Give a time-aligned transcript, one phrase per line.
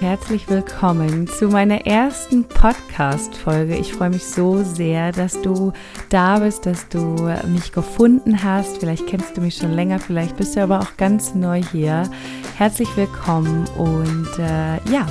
[0.00, 3.76] Herzlich willkommen zu meiner ersten Podcast-Folge.
[3.76, 5.72] Ich freue mich so sehr, dass du
[6.08, 8.78] da bist, dass du mich gefunden hast.
[8.78, 12.08] Vielleicht kennst du mich schon länger, vielleicht bist du aber auch ganz neu hier.
[12.56, 15.04] Herzlich willkommen und äh, ja.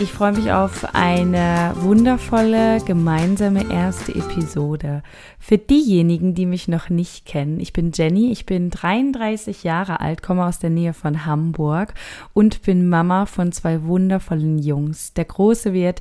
[0.00, 5.04] Ich freue mich auf eine wundervolle gemeinsame erste Episode.
[5.38, 10.20] Für diejenigen, die mich noch nicht kennen, ich bin Jenny, ich bin 33 Jahre alt,
[10.20, 11.94] komme aus der Nähe von Hamburg
[12.32, 15.14] und bin Mama von zwei wundervollen Jungs.
[15.14, 16.00] Der Große wird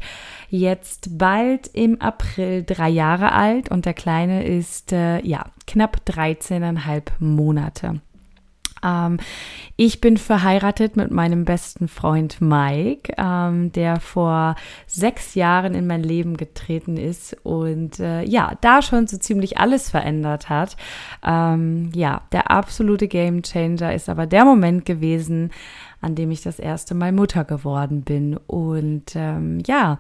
[0.50, 7.04] jetzt bald im April drei Jahre alt und der Kleine ist äh, ja knapp 13,5
[7.20, 8.02] Monate.
[8.84, 9.18] Ähm,
[9.76, 16.04] ich bin verheiratet mit meinem besten Freund Mike, ähm, der vor sechs Jahren in mein
[16.04, 20.78] Leben getreten ist und äh, ja, da schon so ziemlich alles verändert hat.
[21.26, 25.52] Ähm, ja, der absolute Game Changer ist aber der Moment gewesen,
[26.02, 28.38] an dem ich das erste Mal Mutter geworden bin.
[28.38, 30.00] Und ähm, ja,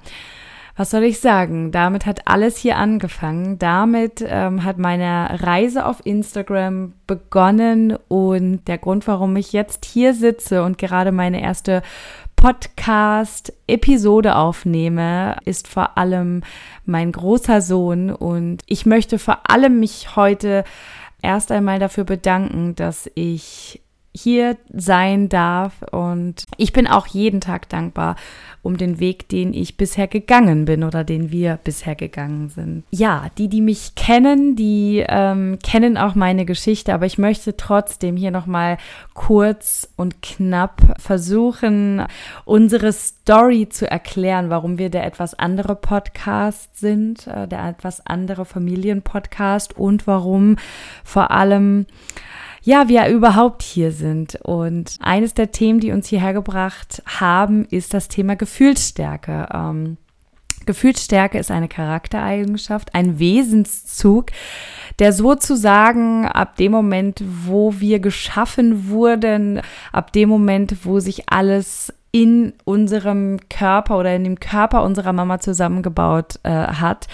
[0.76, 1.72] was soll ich sagen?
[1.72, 3.60] Damit hat alles hier angefangen.
[3.60, 10.15] Damit ähm, hat meine Reise auf Instagram begonnen und der Grund, warum ich jetzt hier
[10.15, 11.84] sitze und gerade meine erste
[12.35, 16.41] Podcast-Episode aufnehme, ist vor allem
[16.85, 20.63] mein großer Sohn und ich möchte vor allem mich heute
[21.21, 23.80] erst einmal dafür bedanken, dass ich
[24.15, 25.74] hier sein darf.
[25.91, 28.15] Und ich bin auch jeden Tag dankbar
[28.63, 32.83] um den Weg, den ich bisher gegangen bin oder den wir bisher gegangen sind.
[32.91, 38.15] Ja, die, die mich kennen, die ähm, kennen auch meine Geschichte, aber ich möchte trotzdem
[38.15, 38.77] hier nochmal
[39.13, 42.03] kurz und knapp versuchen,
[42.45, 48.45] unsere Story zu erklären, warum wir der etwas andere Podcast sind, äh, der etwas andere
[48.45, 50.55] Familienpodcast und warum
[51.03, 51.85] vor allem
[52.63, 54.39] ja, wir überhaupt hier sind.
[54.41, 59.47] Und eines der Themen, die uns hierher gebracht haben, ist das Thema Gefühlsstärke.
[59.53, 59.97] Ähm,
[60.65, 64.28] Gefühlsstärke ist eine Charaktereigenschaft, ein Wesenszug,
[65.00, 71.94] der sozusagen ab dem Moment, wo wir geschaffen wurden, ab dem Moment, wo sich alles
[72.12, 77.07] in unserem Körper oder in dem Körper unserer Mama zusammengebaut äh, hat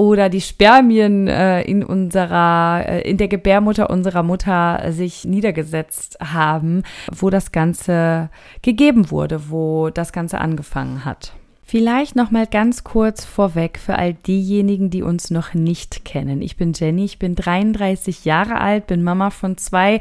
[0.00, 6.84] oder die Spermien äh, in unserer, äh, in der Gebärmutter unserer Mutter sich niedergesetzt haben,
[7.12, 8.30] wo das Ganze
[8.62, 11.34] gegeben wurde, wo das Ganze angefangen hat.
[11.70, 16.42] Vielleicht noch mal ganz kurz vorweg für all diejenigen, die uns noch nicht kennen.
[16.42, 20.00] Ich bin Jenny, ich bin 33 Jahre alt, bin Mama von zwei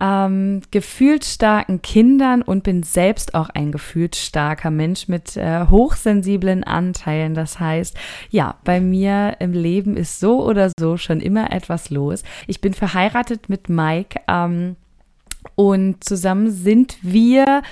[0.00, 6.64] ähm, gefühlt starken Kindern und bin selbst auch ein gefühlt starker Mensch mit äh, hochsensiblen
[6.64, 7.34] Anteilen.
[7.34, 7.96] Das heißt,
[8.30, 12.24] ja, bei mir im Leben ist so oder so schon immer etwas los.
[12.48, 14.18] Ich bin verheiratet mit Mike.
[14.26, 14.74] Ähm,
[15.54, 17.62] und zusammen sind wir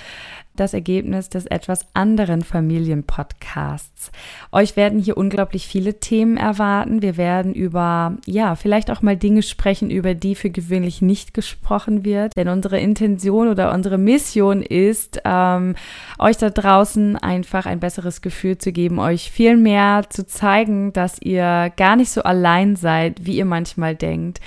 [0.59, 4.11] das Ergebnis des etwas anderen Familienpodcasts.
[4.51, 7.01] Euch werden hier unglaublich viele Themen erwarten.
[7.01, 12.05] Wir werden über, ja, vielleicht auch mal Dinge sprechen, über die für gewöhnlich nicht gesprochen
[12.05, 12.35] wird.
[12.35, 15.75] Denn unsere Intention oder unsere Mission ist, ähm,
[16.19, 21.21] euch da draußen einfach ein besseres Gefühl zu geben, euch viel mehr zu zeigen, dass
[21.21, 24.39] ihr gar nicht so allein seid, wie ihr manchmal denkt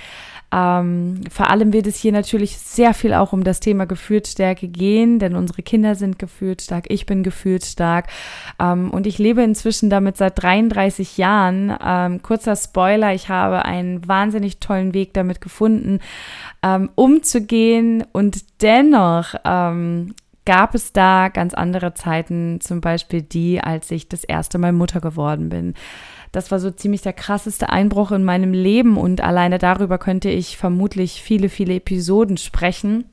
[0.51, 5.19] ähm, vor allem wird es hier natürlich sehr viel auch um das Thema Gefühlsstärke gehen,
[5.19, 8.07] denn unsere Kinder sind gefühlsstark, ich bin gefühlsstark
[8.59, 11.75] ähm, und ich lebe inzwischen damit seit 33 Jahren.
[11.83, 15.99] Ähm, kurzer Spoiler, ich habe einen wahnsinnig tollen Weg damit gefunden,
[16.63, 23.91] ähm, umzugehen und dennoch ähm, gab es da ganz andere Zeiten, zum Beispiel die, als
[23.91, 25.75] ich das erste Mal Mutter geworden bin.
[26.31, 30.57] Das war so ziemlich der krasseste Einbruch in meinem Leben und alleine darüber könnte ich
[30.57, 33.05] vermutlich viele, viele Episoden sprechen.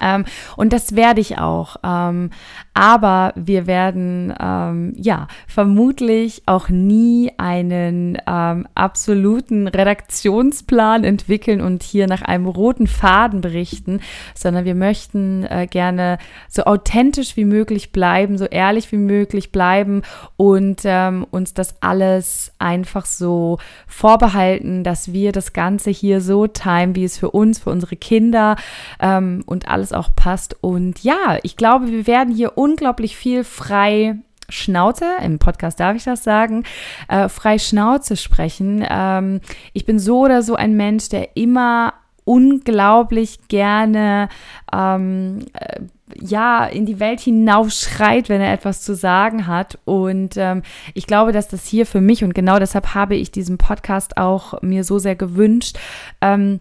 [0.00, 0.24] Ähm,
[0.56, 1.76] und das werde ich auch.
[1.84, 2.30] Ähm,
[2.74, 12.06] aber wir werden ähm, ja vermutlich auch nie einen ähm, absoluten Redaktionsplan entwickeln und hier
[12.06, 14.00] nach einem roten Faden berichten,
[14.34, 20.02] sondern wir möchten äh, gerne so authentisch wie möglich bleiben, so ehrlich wie möglich bleiben
[20.36, 26.94] und ähm, uns das alles einfach so vorbehalten, dass wir das Ganze hier so timen,
[26.94, 28.56] wie es für uns, für unsere Kinder
[29.00, 30.56] ähm, und alles auch passt.
[30.60, 34.16] Und ja, ich glaube, wir werden hier unglaublich viel frei
[34.50, 36.64] Schnauze, im Podcast darf ich das sagen,
[37.08, 38.84] äh, frei Schnauze sprechen.
[38.88, 39.40] Ähm,
[39.74, 41.92] ich bin so oder so ein Mensch, der immer
[42.24, 44.28] unglaublich gerne
[44.72, 45.80] ähm, äh,
[46.20, 49.78] ja in die Welt hinausschreit, wenn er etwas zu sagen hat.
[49.84, 50.62] Und ähm,
[50.94, 54.60] ich glaube, dass das hier für mich und genau deshalb habe ich diesen Podcast auch
[54.62, 55.78] mir so sehr gewünscht.
[56.20, 56.60] Ähm,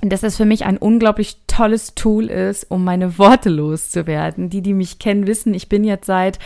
[0.00, 4.50] dass es für mich ein unglaublich tolles Tool ist, um meine Worte loszuwerden.
[4.50, 6.38] Die, die mich kennen, wissen, ich bin jetzt seit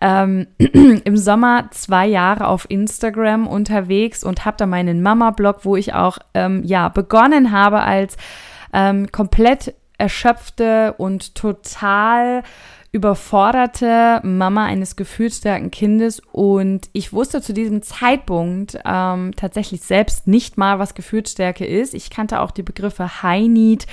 [0.00, 5.94] ähm, im Sommer zwei Jahre auf Instagram unterwegs und habe da meinen Mama-Blog, wo ich
[5.94, 8.16] auch ähm, ja begonnen habe als
[8.74, 12.42] ähm, komplett erschöpfte und total
[12.90, 20.56] überforderte Mama eines gefühlsstarken Kindes und ich wusste zu diesem Zeitpunkt ähm, tatsächlich selbst nicht
[20.56, 21.92] mal, was Gefühlsstärke ist.
[21.92, 23.86] Ich kannte auch die Begriffe High Need,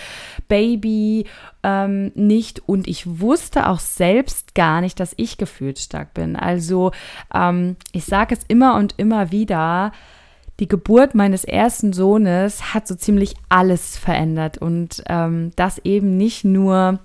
[0.47, 1.25] Baby
[1.63, 6.37] ähm, nicht und ich wusste auch selbst gar nicht, dass ich gefühlsstark bin.
[6.37, 6.91] Also
[7.33, 9.91] ähm, ich sage es immer und immer wieder,
[10.61, 16.45] die Geburt meines ersten Sohnes hat so ziemlich alles verändert und ähm, das eben nicht
[16.45, 16.99] nur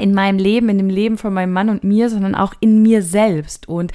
[0.00, 3.02] in meinem Leben, in dem Leben von meinem Mann und mir, sondern auch in mir
[3.02, 3.68] selbst.
[3.68, 3.92] Und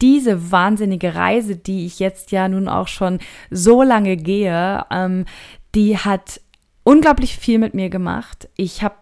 [0.00, 3.18] diese wahnsinnige Reise, die ich jetzt ja nun auch schon
[3.50, 5.24] so lange gehe, ähm,
[5.74, 6.40] die hat
[6.84, 8.48] unglaublich viel mit mir gemacht.
[8.56, 8.96] Ich habe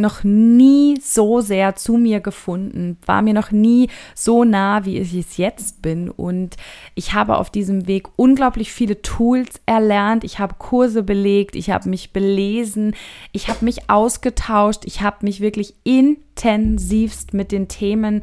[0.00, 5.14] noch nie so sehr zu mir gefunden, war mir noch nie so nah, wie ich
[5.14, 6.10] es jetzt bin.
[6.10, 6.56] Und
[6.94, 10.24] ich habe auf diesem Weg unglaublich viele Tools erlernt.
[10.24, 12.94] Ich habe Kurse belegt, ich habe mich belesen,
[13.32, 18.22] ich habe mich ausgetauscht, ich habe mich wirklich intensivst mit den Themen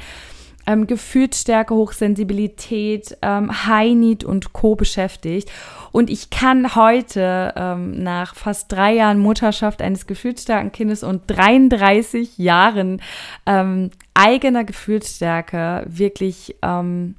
[0.66, 4.76] ähm, Gefühlsstärke, Hochsensibilität, ähm, High Need und Co.
[4.76, 5.52] beschäftigt.
[5.92, 12.38] Und ich kann heute ähm, nach fast drei Jahren Mutterschaft eines gefühlsstarken Kindes und 33
[12.38, 13.02] Jahren
[13.46, 17.16] ähm, eigener Gefühlsstärke wirklich ähm,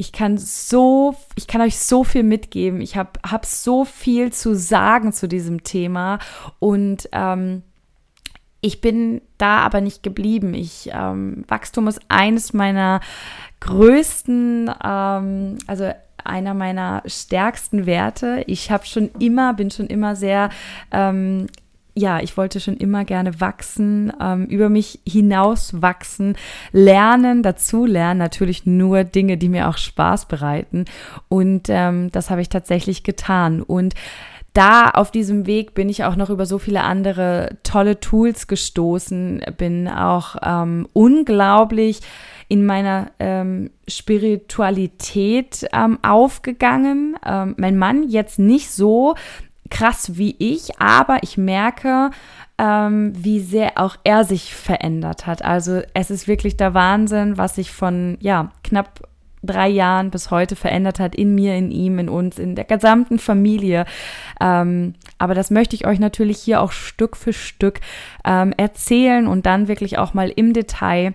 [0.00, 2.80] ich kann so, ich kann euch so viel mitgeben.
[2.80, 6.20] Ich habe hab so viel zu sagen zu diesem Thema
[6.60, 7.64] und ähm,
[8.60, 10.54] ich bin da aber nicht geblieben.
[10.54, 13.00] Ich, ähm, Wachstum ist eines meiner
[13.60, 15.90] größten, ähm, also
[16.24, 18.44] einer meiner stärksten Werte.
[18.46, 20.50] Ich habe schon immer, bin schon immer sehr
[20.90, 21.46] ähm,
[21.98, 26.36] ja, ich wollte schon immer gerne wachsen, ähm, über mich hinaus wachsen,
[26.72, 30.84] lernen, dazu lernen, natürlich nur Dinge, die mir auch Spaß bereiten.
[31.28, 33.62] Und ähm, das habe ich tatsächlich getan.
[33.62, 33.94] Und
[34.58, 39.40] da auf diesem Weg bin ich auch noch über so viele andere tolle Tools gestoßen,
[39.56, 42.00] bin auch ähm, unglaublich
[42.48, 47.16] in meiner ähm, Spiritualität ähm, aufgegangen.
[47.24, 49.14] Ähm, mein Mann jetzt nicht so
[49.70, 52.10] krass wie ich, aber ich merke,
[52.58, 55.44] ähm, wie sehr auch er sich verändert hat.
[55.44, 59.07] Also es ist wirklich der Wahnsinn, was sich von ja knapp
[59.42, 63.18] drei Jahren bis heute verändert hat in mir, in ihm, in uns, in der gesamten
[63.18, 63.84] Familie.
[64.40, 67.80] Ähm, aber das möchte ich euch natürlich hier auch Stück für Stück
[68.24, 71.14] ähm, erzählen und dann wirklich auch mal im Detail.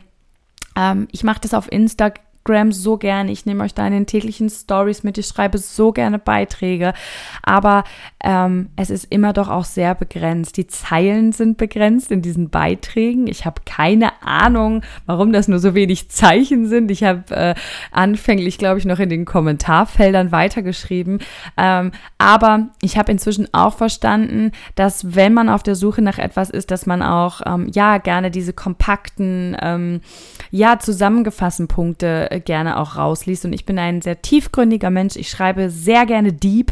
[0.75, 3.31] Ähm, ich mache das auf Instagram Instagram so gerne.
[3.31, 5.17] Ich nehme euch da in den täglichen Stories mit.
[5.17, 6.93] Ich schreibe so gerne Beiträge.
[7.41, 7.83] Aber
[8.23, 10.57] ähm, es ist immer doch auch sehr begrenzt.
[10.57, 13.27] Die Zeilen sind begrenzt in diesen Beiträgen.
[13.27, 16.91] Ich habe keine Ahnung, warum das nur so wenig Zeichen sind.
[16.91, 17.55] Ich habe äh,
[17.91, 21.19] anfänglich, glaube ich, noch in den Kommentarfeldern weitergeschrieben.
[21.57, 26.49] Ähm, aber ich habe inzwischen auch verstanden, dass wenn man auf der Suche nach etwas
[26.49, 30.01] ist, dass man auch ähm, ja gerne diese kompakten, ähm,
[30.51, 33.45] ja zusammengefassten Punkte gerne auch rausliest.
[33.45, 35.15] Und ich bin ein sehr tiefgründiger Mensch.
[35.15, 36.71] Ich schreibe sehr gerne deep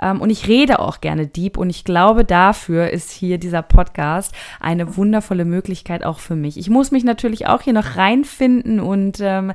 [0.00, 1.56] ähm, und ich rede auch gerne deep.
[1.56, 6.56] Und ich glaube, dafür ist hier dieser Podcast eine wundervolle Möglichkeit auch für mich.
[6.56, 9.52] Ich muss mich natürlich auch hier noch reinfinden und ähm,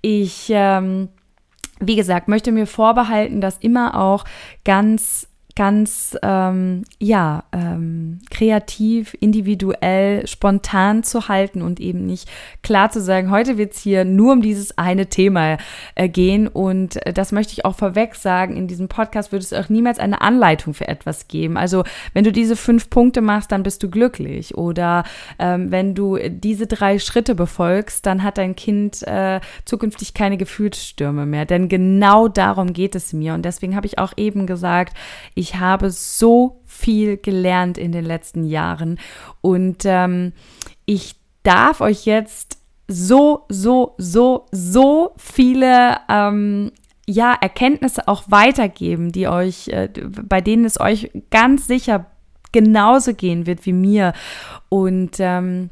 [0.00, 1.08] ich, ähm,
[1.80, 4.24] wie gesagt, möchte mir vorbehalten, dass immer auch
[4.64, 12.28] ganz ganz ähm, ja ähm, kreativ, individuell, spontan zu halten und eben nicht
[12.62, 15.58] klar zu sagen, heute wird es hier nur um dieses eine Thema
[15.94, 16.48] äh, gehen.
[16.48, 19.98] Und äh, das möchte ich auch vorweg sagen, in diesem Podcast wird es auch niemals
[19.98, 21.56] eine Anleitung für etwas geben.
[21.56, 21.84] Also
[22.14, 24.56] wenn du diese fünf Punkte machst, dann bist du glücklich.
[24.56, 25.04] Oder
[25.38, 31.26] ähm, wenn du diese drei Schritte befolgst, dann hat dein Kind äh, zukünftig keine Gefühlsstürme
[31.26, 33.34] mehr, denn genau darum geht es mir.
[33.34, 34.96] Und deswegen habe ich auch eben gesagt,
[35.34, 38.98] ich ich habe so viel gelernt in den letzten Jahren
[39.42, 40.32] und ähm,
[40.86, 42.56] ich darf euch jetzt
[42.88, 46.72] so, so, so, so viele ähm,
[47.06, 49.90] ja, Erkenntnisse auch weitergeben, die euch, äh,
[50.22, 52.06] bei denen es euch ganz sicher
[52.52, 54.14] genauso gehen wird wie mir.
[54.70, 55.68] Und ähm,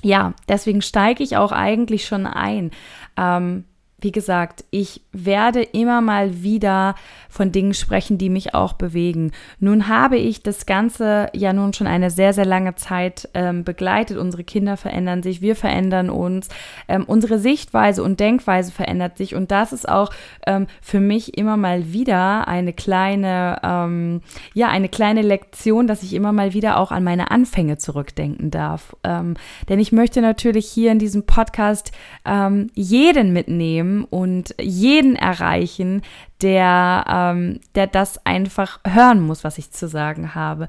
[0.00, 2.70] ja, deswegen steige ich auch eigentlich schon ein.
[3.18, 3.64] Ähm,
[4.04, 6.94] wie gesagt, ich werde immer mal wieder
[7.34, 9.32] von Dingen sprechen, die mich auch bewegen.
[9.58, 14.18] Nun habe ich das Ganze ja nun schon eine sehr, sehr lange Zeit ähm, begleitet.
[14.18, 16.48] Unsere Kinder verändern sich, wir verändern uns,
[16.86, 19.34] ähm, unsere Sichtweise und Denkweise verändert sich.
[19.34, 20.10] Und das ist auch
[20.46, 24.20] ähm, für mich immer mal wieder eine kleine, ähm,
[24.52, 28.94] ja, eine kleine Lektion, dass ich immer mal wieder auch an meine Anfänge zurückdenken darf.
[29.02, 29.34] Ähm,
[29.68, 31.90] denn ich möchte natürlich hier in diesem Podcast
[32.24, 36.02] ähm, jeden mitnehmen und jeden erreichen,
[36.42, 40.66] der, ähm, der das einfach hören muss, was ich zu sagen habe.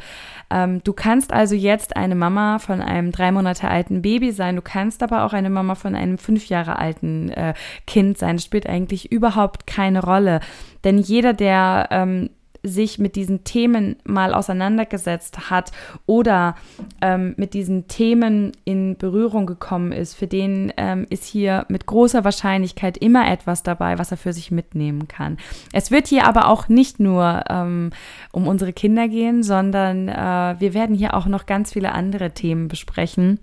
[0.50, 4.62] Ähm, du kannst also jetzt eine Mama von einem drei Monate alten Baby sein, du
[4.62, 7.54] kannst aber auch eine Mama von einem fünf Jahre alten äh,
[7.88, 8.38] Kind sein.
[8.38, 10.40] Das spielt eigentlich überhaupt keine Rolle.
[10.84, 12.30] Denn jeder, der ähm,
[12.66, 15.72] sich mit diesen Themen mal auseinandergesetzt hat
[16.06, 16.56] oder
[17.02, 22.24] ähm, mit diesen Themen in Berührung gekommen ist, für den ähm, ist hier mit großer
[22.24, 25.38] Wahrscheinlichkeit immer etwas dabei, was er für sich mitnehmen kann.
[25.74, 27.92] Es wird hier aber auch nicht nur ähm,
[28.32, 32.68] um unsere Kinder gehen, sondern äh, wir werden hier auch noch ganz viele andere Themen
[32.68, 33.40] besprechen.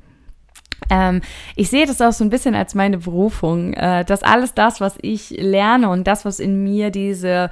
[0.91, 1.21] Ähm,
[1.57, 4.99] ich sehe das auch so ein bisschen als meine Berufung, äh, dass alles das, was
[5.01, 7.51] ich lerne und das, was in mir diese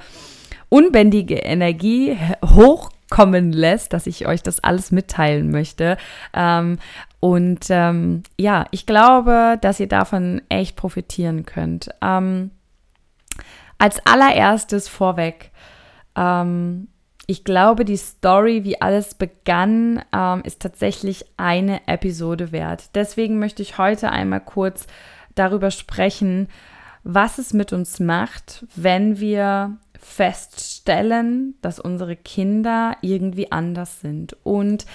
[0.71, 5.97] unbändige Energie hochkommen lässt, dass ich euch das alles mitteilen möchte.
[6.33, 6.79] Ähm,
[7.19, 11.89] und ähm, ja, ich glaube, dass ihr davon echt profitieren könnt.
[12.01, 12.51] Ähm,
[13.77, 15.51] als allererstes vorweg,
[16.15, 16.87] ähm,
[17.27, 22.95] ich glaube, die Story, wie alles begann, ähm, ist tatsächlich eine Episode wert.
[22.95, 24.87] Deswegen möchte ich heute einmal kurz
[25.35, 26.47] darüber sprechen,
[27.03, 34.85] was es mit uns macht, wenn wir feststellen, dass unsere Kinder irgendwie anders sind und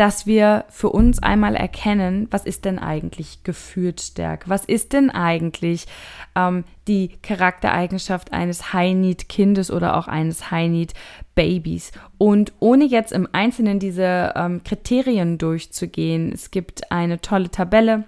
[0.00, 4.48] dass wir für uns einmal erkennen, was ist denn eigentlich Gefühlsstärke?
[4.48, 5.86] Was ist denn eigentlich
[6.34, 11.92] ähm, die Charaktereigenschaft eines High-Need-Kindes oder auch eines High-Need-Babys?
[12.16, 18.04] Und ohne jetzt im Einzelnen diese ähm, Kriterien durchzugehen, es gibt eine tolle Tabelle,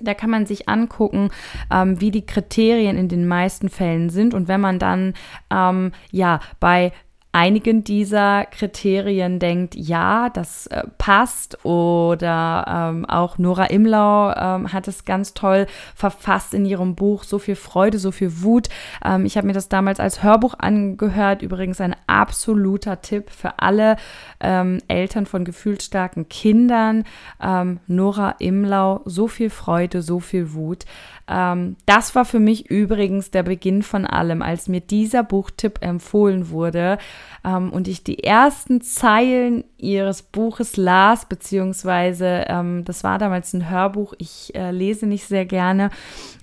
[0.00, 1.30] da kann man sich angucken,
[1.72, 4.34] ähm, wie die Kriterien in den meisten Fällen sind.
[4.34, 5.14] Und wenn man dann
[5.50, 6.92] ähm, ja bei
[7.32, 11.64] einigen dieser Kriterien denkt, ja, das äh, passt.
[11.64, 17.38] Oder ähm, auch Nora Imlau ähm, hat es ganz toll verfasst in ihrem Buch So
[17.38, 18.68] viel Freude, so viel Wut.
[19.04, 21.42] Ähm, ich habe mir das damals als Hörbuch angehört.
[21.42, 23.96] Übrigens ein absoluter Tipp für alle
[24.40, 27.04] ähm, Eltern von gefühlsstarken Kindern.
[27.42, 30.86] Ähm, Nora Imlau, so viel Freude, so viel Wut.
[31.28, 36.50] Ähm, das war für mich übrigens der Beginn von allem, als mir dieser Buchtipp empfohlen
[36.50, 36.98] wurde
[37.44, 43.68] ähm, und ich die ersten Zeilen ihres Buches las, beziehungsweise ähm, das war damals ein
[43.70, 45.90] Hörbuch, ich äh, lese nicht sehr gerne.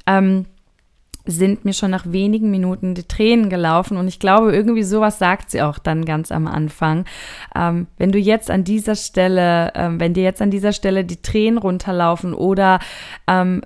[0.05, 0.45] Ähm,
[1.25, 3.97] sind mir schon nach wenigen Minuten die Tränen gelaufen.
[3.97, 7.05] Und ich glaube, irgendwie sowas sagt sie auch dann ganz am Anfang.
[7.55, 11.21] Ähm, wenn du jetzt an dieser Stelle, ähm, wenn dir jetzt an dieser Stelle die
[11.21, 12.79] Tränen runterlaufen oder
[13.27, 13.61] ähm,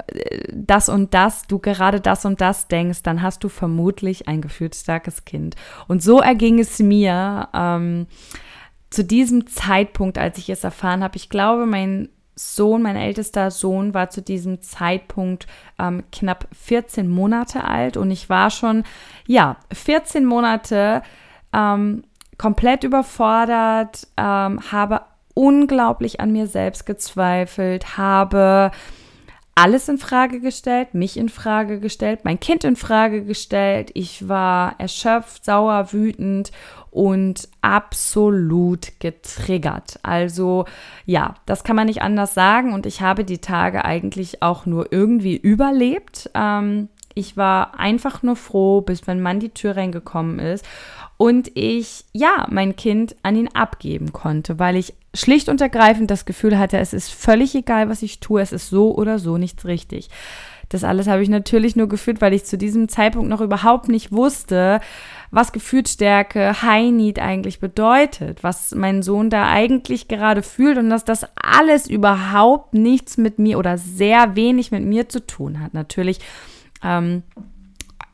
[0.51, 5.25] das und das, du gerade das und das denkst, dann hast du vermutlich ein gefühlsstarkes
[5.25, 5.55] Kind.
[5.87, 8.07] Und so erging es mir ähm,
[8.89, 11.17] zu diesem Zeitpunkt, als ich es erfahren habe.
[11.17, 15.45] Ich glaube, mein Sohn, mein ältester Sohn, war zu diesem Zeitpunkt
[15.77, 18.85] ähm, knapp 14 Monate alt und ich war schon,
[19.27, 21.01] ja, 14 Monate
[21.51, 22.05] ähm,
[22.37, 25.01] komplett überfordert, ähm, habe
[25.33, 28.71] unglaublich an mir selbst gezweifelt, habe
[29.55, 33.91] alles in Frage gestellt, mich in Frage gestellt, mein Kind in Frage gestellt.
[33.93, 36.53] Ich war erschöpft, sauer, wütend
[36.91, 39.99] und absolut getriggert.
[40.03, 40.65] Also
[41.05, 44.91] ja, das kann man nicht anders sagen und ich habe die Tage eigentlich auch nur
[44.91, 46.29] irgendwie überlebt.
[46.33, 50.65] Ähm, ich war einfach nur froh, bis mein Mann die Tür reingekommen ist
[51.17, 56.25] und ich ja mein Kind an ihn abgeben konnte, weil ich schlicht und ergreifend das
[56.25, 59.65] Gefühl hatte, es ist völlig egal, was ich tue, es ist so oder so nichts
[59.65, 60.09] richtig.
[60.69, 64.11] Das alles habe ich natürlich nur gefühlt, weil ich zu diesem Zeitpunkt noch überhaupt nicht
[64.11, 64.79] wusste,
[65.31, 71.05] was Gefühlsstärke High Need eigentlich bedeutet, was mein Sohn da eigentlich gerade fühlt und dass
[71.05, 75.73] das alles überhaupt nichts mit mir oder sehr wenig mit mir zu tun hat.
[75.73, 76.19] Natürlich
[76.83, 77.23] ähm,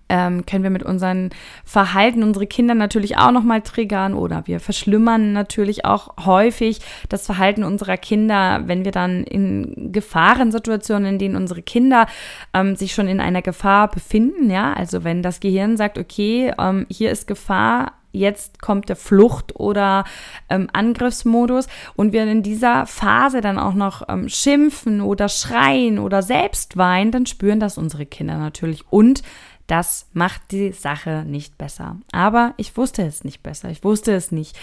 [0.09, 1.29] ähm, können wir mit unseren
[1.63, 7.63] Verhalten unsere Kinder natürlich auch nochmal triggern oder wir verschlimmern natürlich auch häufig das Verhalten
[7.63, 12.07] unserer Kinder, wenn wir dann in Gefahrensituationen, in denen unsere Kinder
[12.53, 16.85] ähm, sich schon in einer Gefahr befinden, ja, also wenn das Gehirn sagt, okay, ähm,
[16.89, 20.05] hier ist Gefahr, jetzt kommt der Flucht- oder
[20.49, 26.21] ähm, Angriffsmodus und wir in dieser Phase dann auch noch ähm, schimpfen oder schreien oder
[26.21, 29.21] selbst weinen, dann spüren das unsere Kinder natürlich und
[29.67, 31.97] das macht die Sache nicht besser.
[32.11, 33.69] Aber ich wusste es nicht besser.
[33.69, 34.57] Ich wusste es nicht.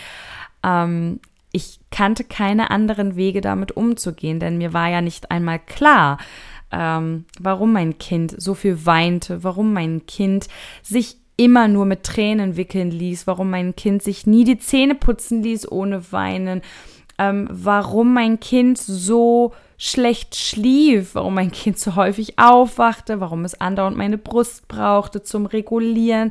[0.62, 1.20] Ähm,
[1.52, 6.18] ich kannte keine anderen Wege damit umzugehen, denn mir war ja nicht einmal klar,
[6.70, 10.48] ähm, warum mein Kind so viel weinte, warum mein Kind
[10.82, 15.42] sich immer nur mit Tränen wickeln ließ, warum mein Kind sich nie die Zähne putzen
[15.42, 16.62] ließ ohne weinen,
[17.18, 23.60] ähm, warum mein Kind so schlecht schlief, warum mein Kind so häufig aufwachte, warum es
[23.60, 26.30] andauernd meine Brust brauchte zum Regulieren,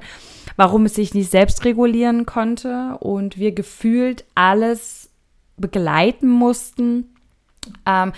[0.55, 5.09] warum es sich nicht selbst regulieren konnte und wir gefühlt alles
[5.57, 7.13] begleiten mussten.
[7.85, 8.13] Ähm,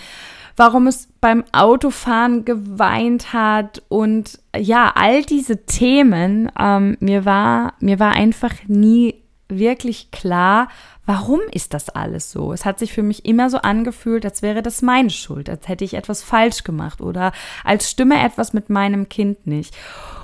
[0.56, 8.00] warum es beim Autofahren geweint hat und ja, all diese Themen, ähm, mir war, mir
[8.00, 10.68] war einfach nie wirklich klar,
[11.06, 12.54] warum ist das alles so?
[12.54, 15.84] Es hat sich für mich immer so angefühlt, als wäre das meine Schuld, als hätte
[15.84, 17.32] ich etwas falsch gemacht oder
[17.64, 19.76] als stimme etwas mit meinem Kind nicht.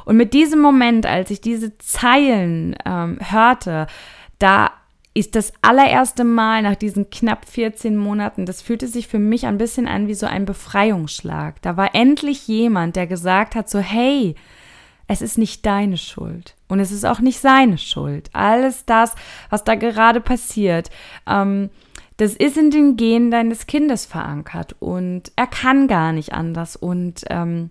[0.06, 3.88] Und mit diesem Moment, als ich diese Zeilen ähm, hörte,
[4.40, 4.72] da
[5.14, 9.58] ist das allererste Mal nach diesen knapp 14 Monaten, das fühlte sich für mich ein
[9.58, 11.62] bisschen an wie so ein Befreiungsschlag.
[11.62, 14.36] Da war endlich jemand, der gesagt hat, so hey,
[15.08, 18.30] es ist nicht deine Schuld und es ist auch nicht seine Schuld.
[18.32, 19.16] Alles das,
[19.50, 20.90] was da gerade passiert,
[21.28, 21.70] ähm,
[22.16, 27.24] das ist in den Genen deines Kindes verankert und er kann gar nicht anders und
[27.30, 27.70] ähm,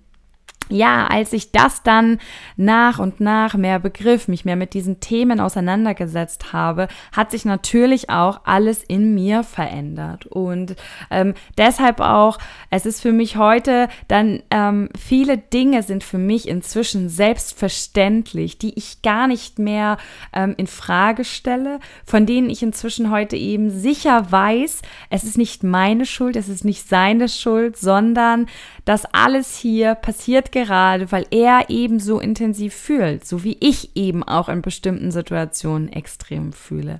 [0.68, 2.18] ja, als ich das dann
[2.56, 8.10] nach und nach mehr begriff, mich mehr mit diesen Themen auseinandergesetzt habe, hat sich natürlich
[8.10, 10.26] auch alles in mir verändert.
[10.26, 10.76] Und
[11.10, 12.38] ähm, deshalb auch,
[12.70, 18.74] es ist für mich heute dann, ähm, viele Dinge sind für mich inzwischen selbstverständlich, die
[18.78, 19.96] ich gar nicht mehr
[20.32, 25.64] ähm, in Frage stelle, von denen ich inzwischen heute eben sicher weiß, es ist nicht
[25.64, 28.46] meine Schuld, es ist nicht seine Schuld, sondern
[28.88, 34.22] das alles hier passiert gerade, weil er eben so intensiv fühlt, so wie ich eben
[34.22, 36.98] auch in bestimmten Situationen extrem fühle.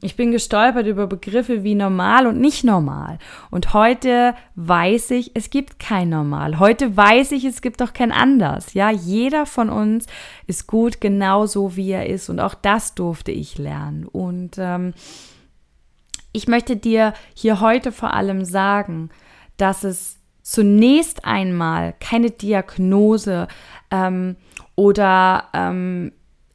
[0.00, 3.18] Ich bin gestolpert über Begriffe wie normal und nicht normal.
[3.50, 6.60] Und heute weiß ich, es gibt kein Normal.
[6.60, 8.74] Heute weiß ich, es gibt auch kein anders.
[8.74, 10.06] Ja, jeder von uns
[10.46, 12.28] ist gut genauso, wie er ist.
[12.28, 14.06] Und auch das durfte ich lernen.
[14.06, 14.92] Und ähm,
[16.32, 19.08] ich möchte dir hier heute vor allem sagen,
[19.56, 23.48] dass es zunächst einmal keine Diagnose
[23.90, 24.36] ähm,
[24.76, 26.12] oder ähm,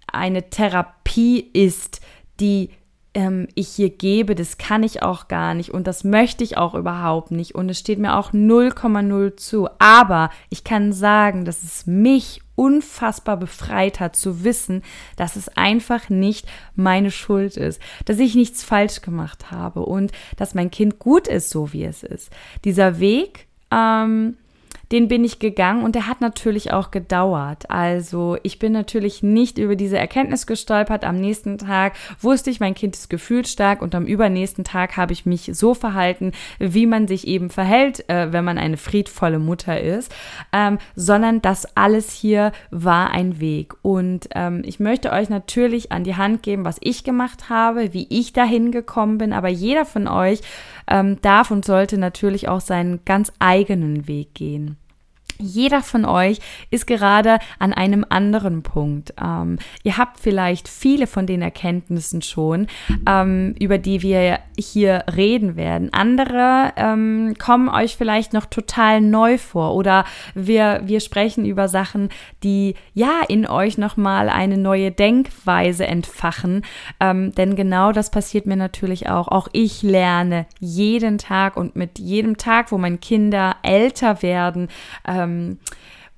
[0.08, 2.00] eine Therapie ist,
[2.40, 2.70] die
[3.16, 6.76] ähm, ich hier gebe, das kann ich auch gar nicht und das möchte ich auch
[6.76, 9.68] überhaupt nicht und es steht mir auch 0,0 zu.
[9.80, 14.84] Aber ich kann sagen, dass es mich unfassbar befreit hat zu wissen,
[15.16, 20.54] dass es einfach nicht meine Schuld ist, dass ich nichts falsch gemacht habe und dass
[20.54, 22.30] mein Kind gut ist, so wie es ist.
[22.66, 24.36] Dieser Weg ähm,
[24.92, 27.70] den bin ich gegangen und der hat natürlich auch gedauert.
[27.70, 31.04] Also ich bin natürlich nicht über diese Erkenntnis gestolpert.
[31.04, 35.26] Am nächsten Tag wusste ich, mein Kind ist gefühlsstark und am übernächsten Tag habe ich
[35.26, 40.12] mich so verhalten, wie man sich eben verhält, äh, wenn man eine friedvolle Mutter ist,
[40.54, 43.76] ähm, sondern das alles hier war ein Weg.
[43.84, 48.08] Und ähm, ich möchte euch natürlich an die Hand geben, was ich gemacht habe, wie
[48.10, 50.42] ich dahin gekommen bin, aber jeder von euch
[50.90, 54.78] ähm, darf und sollte natürlich auch seinen ganz eigenen Weg gehen.
[55.42, 59.14] Jeder von euch ist gerade an einem anderen Punkt.
[59.22, 62.68] Ähm, ihr habt vielleicht viele von den Erkenntnissen schon,
[63.08, 65.94] ähm, über die wir hier reden werden.
[65.94, 70.04] Andere ähm, kommen euch vielleicht noch total neu vor oder
[70.36, 72.10] wir, wir sprechen über Sachen,
[72.44, 76.64] die ja in euch nochmal eine neue Denkweise entfachen.
[77.00, 79.30] Ähm, denn genau das passiert mir natürlich auch.
[79.30, 84.68] Auch ich lerne jeden Tag und mit jedem Tag, wo meine Kinder älter werden,
[85.30, 85.60] ähm,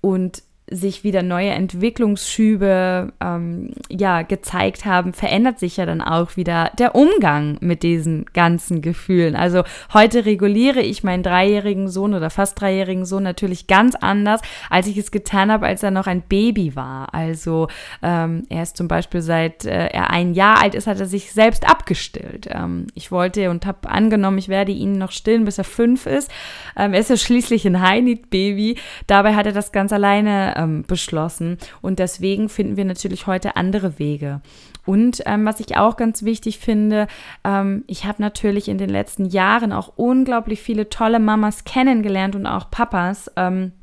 [0.01, 6.71] und sich wieder neue Entwicklungsschübe ähm, ja gezeigt haben, verändert sich ja dann auch wieder
[6.79, 9.35] der Umgang mit diesen ganzen Gefühlen.
[9.35, 14.87] Also heute reguliere ich meinen dreijährigen Sohn oder fast dreijährigen Sohn natürlich ganz anders, als
[14.87, 17.13] ich es getan habe, als er noch ein Baby war.
[17.13, 17.67] Also
[18.01, 21.33] ähm, er ist zum Beispiel seit äh, er ein Jahr alt ist, hat er sich
[21.33, 22.47] selbst abgestillt.
[22.49, 26.31] Ähm, ich wollte und habe angenommen, ich werde ihn noch stillen, bis er fünf ist.
[26.77, 28.77] Ähm, er ist ja schließlich ein High-Need-Baby.
[29.07, 31.57] Dabei hat er das ganz alleine ähm, beschlossen.
[31.81, 34.41] Und deswegen finden wir natürlich heute andere Wege.
[34.85, 37.07] Und ähm, was ich auch ganz wichtig finde,
[37.43, 42.45] ähm, ich habe natürlich in den letzten Jahren auch unglaublich viele tolle Mamas kennengelernt und
[42.45, 43.31] auch Papas.
[43.35, 43.73] Ähm,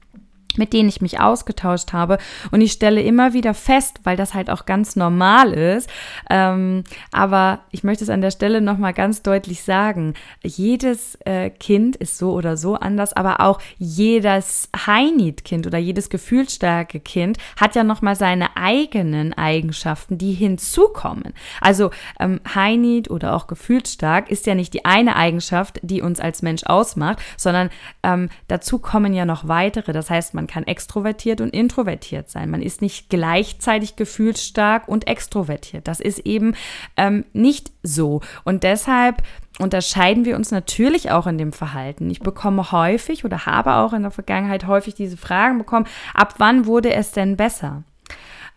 [0.58, 2.18] mit denen ich mich ausgetauscht habe.
[2.50, 5.88] Und ich stelle immer wieder fest, weil das halt auch ganz normal ist.
[6.30, 10.14] Ähm, aber ich möchte es an der Stelle nochmal ganz deutlich sagen.
[10.42, 17.00] Jedes äh, Kind ist so oder so anders, aber auch jedes High-Need-Kind oder jedes gefühlsstarke
[17.00, 21.34] Kind hat ja nochmal seine eigenen Eigenschaften, die hinzukommen.
[21.60, 26.42] Also ähm, High-Need oder auch gefühlsstark ist ja nicht die eine Eigenschaft, die uns als
[26.42, 27.70] Mensch ausmacht, sondern
[28.02, 29.92] ähm, dazu kommen ja noch weitere.
[29.92, 32.50] Das heißt, man kann extrovertiert und introvertiert sein.
[32.50, 35.86] Man ist nicht gleichzeitig gefühlsstark und extrovertiert.
[35.86, 36.54] Das ist eben
[36.96, 38.20] ähm, nicht so.
[38.44, 39.22] Und deshalb
[39.58, 42.10] unterscheiden wir uns natürlich auch in dem Verhalten.
[42.10, 46.66] Ich bekomme häufig oder habe auch in der Vergangenheit häufig diese Fragen bekommen, ab wann
[46.66, 47.84] wurde es denn besser?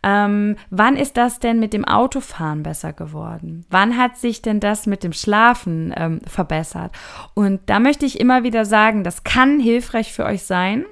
[0.03, 3.65] Ähm, wann ist das denn mit dem Autofahren besser geworden?
[3.69, 6.91] Wann hat sich denn das mit dem Schlafen ähm, verbessert?
[7.35, 10.85] Und da möchte ich immer wieder sagen, das kann hilfreich für euch sein.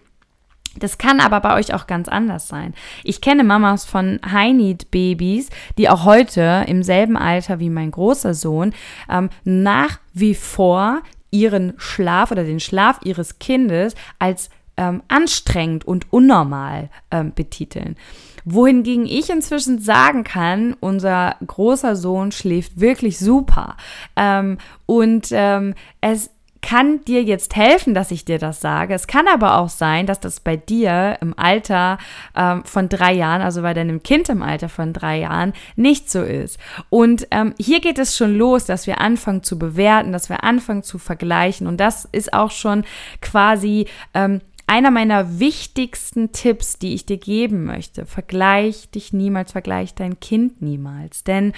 [0.79, 2.73] Das kann aber bei euch auch ganz anders sein.
[3.03, 8.73] Ich kenne Mamas von High-Need-Babys, die auch heute im selben Alter wie mein großer Sohn
[9.09, 16.11] ähm, nach wie vor ihren Schlaf oder den Schlaf ihres Kindes als ähm, anstrengend und
[16.11, 17.97] unnormal ähm, betiteln.
[18.45, 23.75] Wohingegen ich inzwischen sagen kann, unser großer Sohn schläft wirklich super.
[24.15, 28.93] Ähm, und ähm, es kann dir jetzt helfen, dass ich dir das sage.
[28.93, 31.97] Es kann aber auch sein, dass das bei dir im Alter
[32.35, 36.21] ähm, von drei Jahren, also bei deinem Kind im Alter von drei Jahren, nicht so
[36.21, 36.59] ist.
[36.89, 40.83] Und ähm, hier geht es schon los, dass wir anfangen zu bewerten, dass wir anfangen
[40.83, 41.67] zu vergleichen.
[41.67, 42.83] Und das ist auch schon
[43.21, 48.05] quasi ähm, einer meiner wichtigsten Tipps, die ich dir geben möchte.
[48.05, 51.23] Vergleich dich niemals, vergleich dein Kind niemals.
[51.23, 51.53] Denn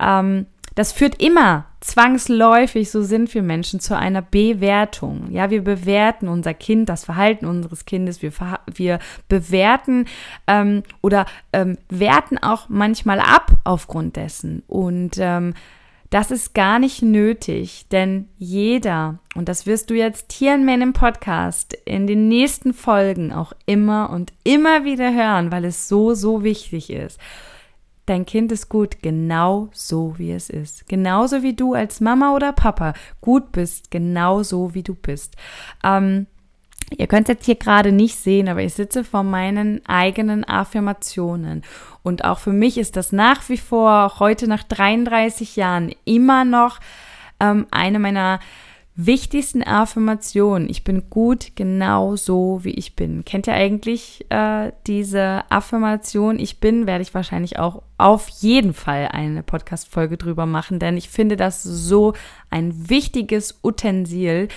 [0.00, 5.28] ähm, das führt immer zwangsläufig, so sind wir Menschen, zu einer Bewertung.
[5.30, 8.30] Ja, wir bewerten unser Kind, das Verhalten unseres Kindes, wir,
[8.72, 10.04] wir bewerten
[10.46, 14.62] ähm, oder ähm, werten auch manchmal ab aufgrund dessen.
[14.66, 15.54] Und ähm,
[16.10, 20.92] das ist gar nicht nötig, denn jeder, und das wirst du jetzt hier in meinem
[20.92, 26.44] Podcast in den nächsten Folgen auch immer und immer wieder hören, weil es so, so
[26.44, 27.18] wichtig ist.
[28.06, 30.88] Dein Kind ist gut, genau so wie es ist.
[30.88, 35.34] Genauso wie du als Mama oder Papa gut bist, genau so wie du bist.
[35.82, 36.26] Ähm,
[36.96, 41.62] ihr könnt es jetzt hier gerade nicht sehen, aber ich sitze vor meinen eigenen Affirmationen.
[42.04, 46.78] Und auch für mich ist das nach wie vor, heute nach 33 Jahren, immer noch
[47.40, 48.38] ähm, eine meiner
[48.96, 50.68] wichtigsten Affirmationen.
[50.70, 53.24] Ich bin gut genau so, wie ich bin.
[53.24, 56.38] Kennt ihr eigentlich äh, diese Affirmation?
[56.38, 61.08] Ich bin, werde ich wahrscheinlich auch auf jeden Fall eine Podcast-Folge drüber machen, denn ich
[61.08, 62.12] finde das so
[62.50, 64.48] ein wichtiges Utensil.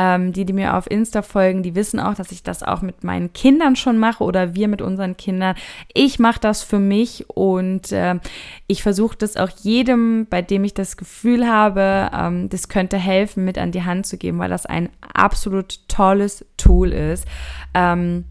[0.00, 3.02] Ähm, die, die mir auf Insta folgen, die wissen auch, dass ich das auch mit
[3.02, 5.56] meinen Kindern schon mache oder wir mit unseren Kindern.
[5.92, 8.20] Ich mache das für mich und äh,
[8.68, 13.44] ich versuche das auch jedem, bei dem ich das Gefühl habe, ähm, das könnte helfen,
[13.44, 17.26] mit an die Hand zu geben, weil das ein absolut tolles Tool ist.
[17.74, 18.24] Ähm,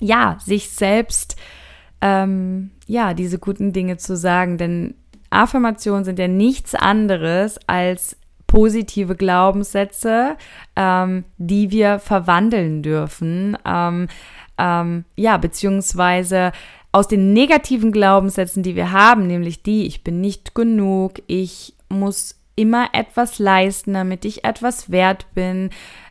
[0.00, 1.36] ja, sich selbst
[2.00, 4.94] ähm, ja, diese guten Dinge zu sagen, denn
[5.30, 10.36] Affirmationen sind ja nichts anderes als positive Glaubenssätze,
[10.76, 13.56] ähm, die wir verwandeln dürfen.
[13.64, 14.08] Ähm,
[14.58, 16.52] ähm, ja, beziehungsweise
[16.92, 22.40] aus den negativen Glaubenssätzen, die wir haben, nämlich die, ich bin nicht genug, ich muss
[22.54, 25.70] immer etwas leisten, damit ich etwas wert bin.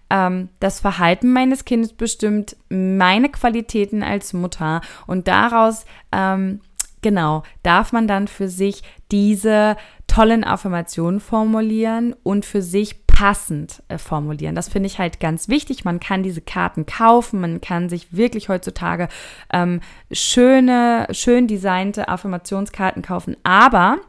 [0.09, 6.61] Ähm, das Verhalten meines Kindes bestimmt meine Qualitäten als Mutter und daraus ähm,
[7.05, 13.99] genau, darf man dann für sich diese tollen Affirmationen formulieren und für sich passend äh,
[13.99, 14.55] formulieren.
[14.55, 15.85] Das finde ich halt ganz wichtig.
[15.85, 19.07] Man kann diese Karten kaufen, man kann sich wirklich heutzutage
[19.53, 23.99] ähm, schöne, schön designte Affirmationskarten kaufen, aber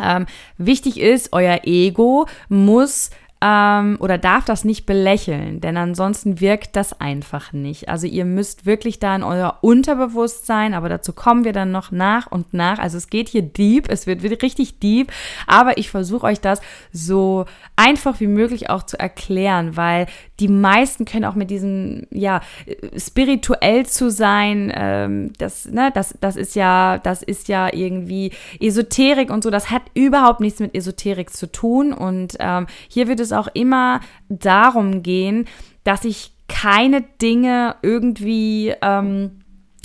[0.00, 0.24] ähm,
[0.56, 3.10] wichtig ist, euer Ego muss
[3.44, 7.90] ähm, oder darf das nicht belächeln, denn ansonsten wirkt das einfach nicht.
[7.90, 12.26] Also ihr müsst wirklich da in euer Unterbewusstsein, aber dazu kommen wir dann noch nach
[12.32, 12.78] und nach.
[12.78, 15.12] Also es geht hier deep, es wird richtig deep,
[15.46, 17.44] aber ich versuche euch das so
[17.76, 20.06] einfach wie möglich auch zu erklären, weil
[20.40, 22.40] die meisten können auch mit diesem, ja,
[22.96, 29.30] spirituell zu sein, ähm, das, ne, das, das ist ja, das ist ja irgendwie Esoterik
[29.30, 31.92] und so, das hat überhaupt nichts mit Esoterik zu tun.
[31.92, 35.46] Und ähm, hier wird es auch immer darum gehen,
[35.84, 39.43] dass ich keine Dinge irgendwie, ähm,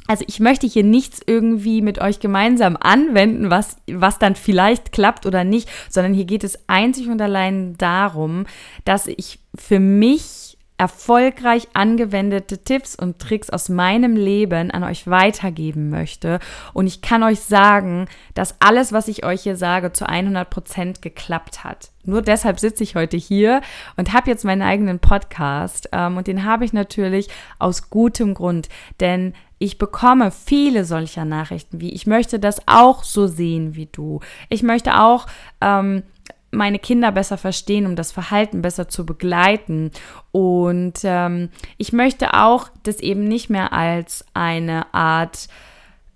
[0.09, 5.27] also ich möchte hier nichts irgendwie mit euch gemeinsam anwenden, was, was dann vielleicht klappt
[5.27, 8.47] oder nicht, sondern hier geht es einzig und allein darum,
[8.85, 15.89] dass ich für mich erfolgreich angewendete Tipps und Tricks aus meinem Leben an euch weitergeben
[15.89, 16.39] möchte.
[16.73, 21.01] Und ich kann euch sagen, dass alles, was ich euch hier sage, zu 100 Prozent
[21.03, 21.91] geklappt hat.
[22.05, 23.61] Nur deshalb sitze ich heute hier
[23.97, 25.89] und habe jetzt meinen eigenen Podcast.
[25.91, 27.27] Ähm, und den habe ich natürlich
[27.59, 28.69] aus gutem Grund,
[29.01, 34.21] denn ich bekomme viele solcher Nachrichten wie, ich möchte das auch so sehen wie du.
[34.47, 35.27] Ich möchte auch
[35.61, 36.03] ähm,
[36.51, 39.91] meine Kinder besser verstehen, um das Verhalten besser zu begleiten.
[40.31, 45.47] Und ähm, ich möchte auch das eben nicht mehr als eine Art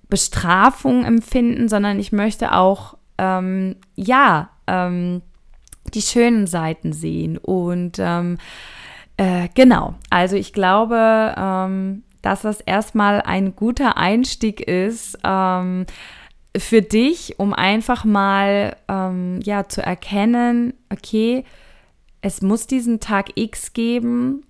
[0.09, 5.21] Bestrafung empfinden, sondern ich möchte auch, ähm, ja, ähm,
[5.93, 7.37] die schönen Seiten sehen.
[7.37, 8.37] Und ähm,
[9.17, 15.85] äh, genau, also ich glaube, ähm, dass das erstmal ein guter Einstieg ist ähm,
[16.57, 21.43] für dich, um einfach mal ähm, ja zu erkennen, okay,
[22.21, 24.45] es muss diesen Tag X geben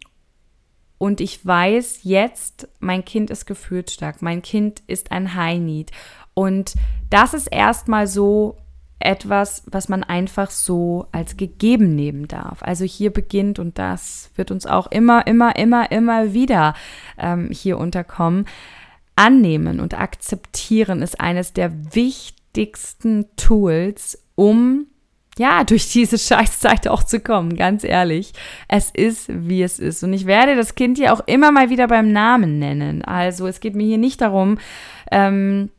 [1.00, 5.92] und ich weiß jetzt, mein Kind ist gefühlsstark, mein Kind ist ein High Need.
[6.36, 6.76] Und
[7.10, 8.56] das ist erstmal so
[9.00, 12.64] etwas, was man einfach so als gegeben nehmen darf.
[12.64, 16.74] Also hier beginnt, und das wird uns auch immer, immer, immer, immer wieder
[17.18, 18.46] ähm, hier unterkommen,
[19.16, 24.88] annehmen und akzeptieren ist eines der wichtigsten Tools, um
[25.38, 28.34] ja, durch diese Scheißzeit auch zu kommen, ganz ehrlich.
[28.68, 30.04] Es ist, wie es ist.
[30.04, 33.04] Und ich werde das Kind hier auch immer mal wieder beim Namen nennen.
[33.04, 34.60] Also es geht mir hier nicht darum,
[35.12, 35.70] ähm,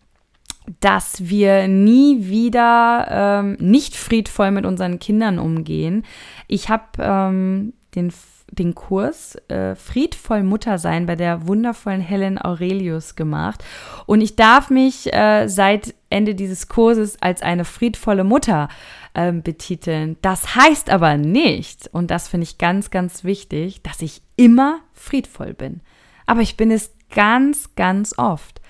[0.80, 6.04] dass wir nie wieder ähm, nicht friedvoll mit unseren Kindern umgehen.
[6.48, 8.12] Ich habe ähm, den,
[8.50, 13.62] den Kurs äh, Friedvoll Mutter sein bei der wundervollen Helen Aurelius gemacht
[14.06, 18.68] und ich darf mich äh, seit Ende dieses Kurses als eine friedvolle Mutter
[19.12, 20.16] äh, betiteln.
[20.22, 25.54] Das heißt aber nicht, und das finde ich ganz, ganz wichtig, dass ich immer friedvoll
[25.54, 25.80] bin.
[26.26, 28.60] Aber ich bin es ganz, ganz oft.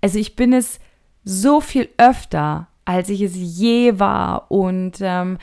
[0.00, 0.78] Also ich bin es
[1.26, 4.50] so viel öfter, als ich es je war.
[4.50, 5.36] Und ähm,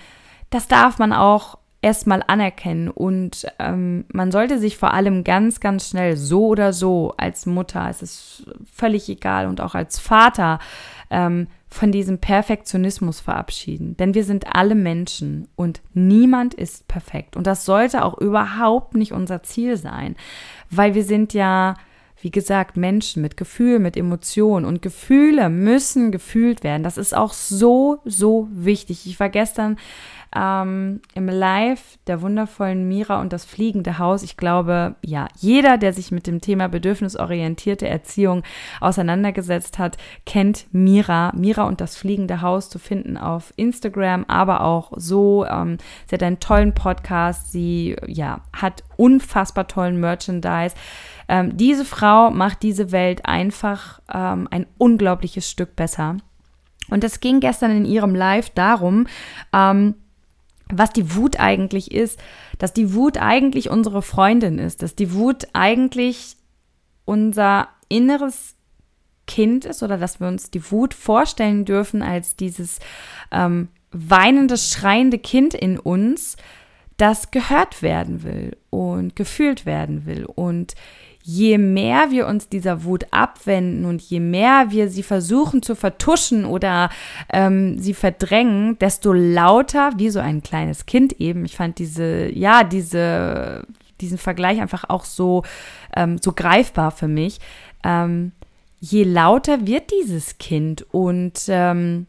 [0.50, 2.90] das darf man auch erstmal anerkennen.
[2.90, 7.88] Und ähm, man sollte sich vor allem ganz, ganz schnell so oder so als Mutter,
[7.90, 10.60] es ist völlig egal, und auch als Vater
[11.12, 13.98] ähm, von diesem Perfektionismus verabschieden.
[13.98, 17.36] Denn wir sind alle Menschen und niemand ist perfekt.
[17.36, 20.16] Und das sollte auch überhaupt nicht unser Ziel sein,
[20.70, 21.76] weil wir sind ja
[22.24, 26.82] wie gesagt, Menschen mit Gefühl, mit Emotionen und Gefühle müssen gefühlt werden.
[26.82, 29.06] Das ist auch so, so wichtig.
[29.06, 29.76] Ich war gestern
[30.34, 34.24] ähm, im Live der wundervollen Mira und das fliegende Haus.
[34.24, 38.44] Ich glaube, ja, jeder, der sich mit dem Thema bedürfnisorientierte Erziehung
[38.80, 41.34] auseinandergesetzt hat, kennt Mira.
[41.36, 45.46] Mira und das fliegende Haus zu finden auf Instagram, aber auch so.
[45.46, 47.52] Ähm, sie hat einen tollen Podcast.
[47.52, 50.74] Sie, ja, hat unfassbar tollen Merchandise.
[51.28, 56.18] Ähm, diese Frau macht diese Welt einfach ähm, ein unglaubliches Stück besser.
[56.90, 59.08] Und es ging gestern in ihrem Live darum,
[59.54, 59.96] ähm,
[60.70, 62.20] was die Wut eigentlich ist,
[62.58, 66.38] dass die Wut eigentlich unsere Freundin ist, dass die Wut eigentlich
[67.06, 68.56] unser inneres
[69.28, 72.80] Kind ist oder dass wir uns die Wut vorstellen dürfen als dieses
[73.32, 76.36] ähm, weinende, schreiende Kind in uns,
[76.98, 80.26] das gehört werden will und gefühlt werden will.
[80.26, 80.76] Und
[81.24, 86.44] je mehr wir uns dieser Wut abwenden und je mehr wir sie versuchen zu vertuschen
[86.46, 86.90] oder
[87.32, 91.46] ähm, sie verdrängen, desto lauter, wie so ein kleines Kind eben.
[91.46, 93.66] Ich fand diese, ja, diese,
[94.02, 95.44] diesen Vergleich einfach auch so,
[95.96, 97.40] ähm, so greifbar für mich.
[97.86, 98.34] Ähm,
[98.82, 102.06] je lauter wird dieses Kind und ähm,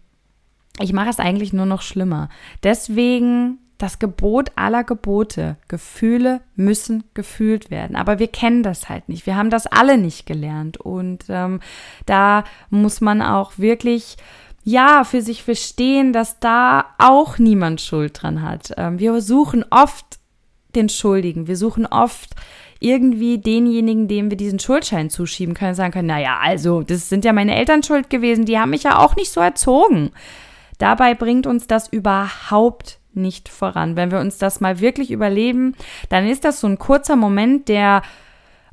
[0.81, 2.31] ich mache es eigentlich nur noch schlimmer.
[2.65, 5.57] Deswegen das Gebot aller Gebote.
[5.69, 7.97] Gefühle müssen gefühlt werden.
[7.97, 9.27] Aber wir kennen das halt nicht.
[9.27, 10.77] Wir haben das alle nicht gelernt.
[10.77, 11.61] Und ähm,
[12.07, 14.17] da muss man auch wirklich,
[14.63, 18.73] ja, für sich verstehen, dass da auch niemand Schuld dran hat.
[18.77, 20.05] Ähm, wir suchen oft
[20.75, 21.47] den Schuldigen.
[21.47, 22.31] Wir suchen oft
[22.81, 27.33] irgendwie denjenigen, dem wir diesen Schuldschein zuschieben können, sagen können, naja, also, das sind ja
[27.33, 30.11] meine Eltern schuld gewesen, die haben mich ja auch nicht so erzogen.
[30.79, 33.97] Dabei bringt uns das überhaupt nicht voran.
[33.97, 35.75] Wenn wir uns das mal wirklich überleben,
[36.09, 38.03] dann ist das so ein kurzer Moment, der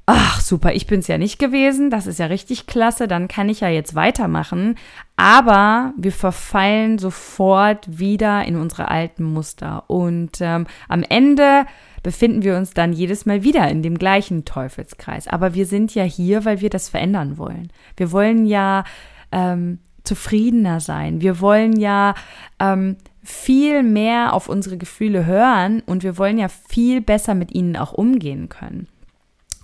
[0.05, 3.49] ach super, ich bin es ja nicht gewesen, das ist ja richtig klasse, dann kann
[3.49, 4.75] ich ja jetzt weitermachen.
[5.15, 9.83] Aber wir verfallen sofort wieder in unsere alten Muster.
[9.87, 11.65] Und ähm, am Ende
[12.03, 15.27] befinden wir uns dann jedes Mal wieder in dem gleichen Teufelskreis.
[15.27, 17.71] Aber wir sind ja hier, weil wir das verändern wollen.
[17.95, 18.83] Wir wollen ja
[19.31, 21.21] ähm, zufriedener sein.
[21.21, 22.15] Wir wollen ja
[22.59, 27.77] ähm, viel mehr auf unsere Gefühle hören und wir wollen ja viel besser mit ihnen
[27.77, 28.87] auch umgehen können.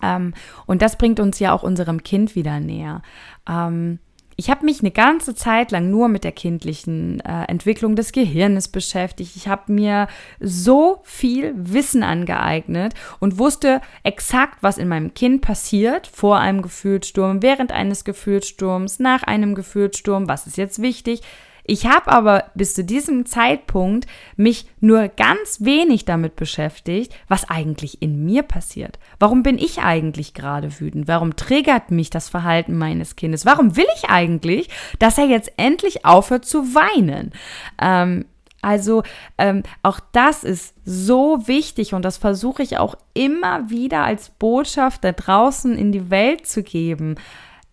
[0.02, 0.34] Ähm,
[0.66, 3.02] und das bringt uns ja auch unserem Kind wieder näher.
[3.50, 4.00] Ähm,
[4.40, 8.68] ich habe mich eine ganze Zeit lang nur mit der kindlichen äh, Entwicklung des Gehirnes
[8.68, 9.36] beschäftigt.
[9.36, 10.08] Ich habe mir
[10.40, 17.42] so viel Wissen angeeignet und wusste exakt, was in meinem Kind passiert vor einem Gefühlssturm,
[17.42, 21.22] während eines Gefühlssturms, nach einem Gefühlssturm, was ist jetzt wichtig.
[21.70, 28.02] Ich habe aber bis zu diesem Zeitpunkt mich nur ganz wenig damit beschäftigt, was eigentlich
[28.02, 29.00] in mir passiert.
[29.20, 31.10] Warum bin ich eigentlich gerade wütend?
[31.10, 33.46] Warum triggert mich das Verhalten meines Kindes?
[33.46, 37.34] Warum will ich eigentlich, dass er jetzt endlich aufhört zu weinen?
[37.82, 38.24] Ähm,
[38.62, 39.04] also
[39.38, 45.04] ähm, auch das ist so wichtig und das versuche ich auch immer wieder als Botschaft
[45.04, 47.16] da draußen in die Welt zu geben.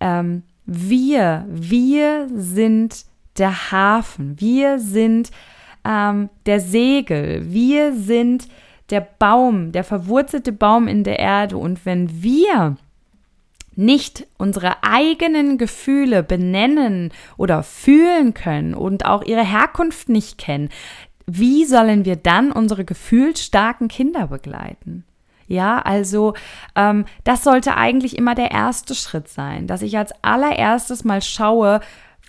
[0.01, 3.05] Ähm, wir, wir sind
[3.39, 5.31] der Hafen, wir sind
[5.85, 8.49] ähm, der Segel, wir sind
[8.91, 11.57] der Baum, der verwurzelte Baum in der Erde.
[11.57, 12.77] Und wenn wir
[13.77, 20.69] nicht unsere eigenen Gefühle benennen oder fühlen können und auch ihre Herkunft nicht kennen,
[21.27, 25.05] wie sollen wir dann unsere gefühlsstarken Kinder begleiten?
[25.47, 26.35] Ja, also
[26.75, 31.81] ähm, das sollte eigentlich immer der erste Schritt sein, dass ich als allererstes mal schaue,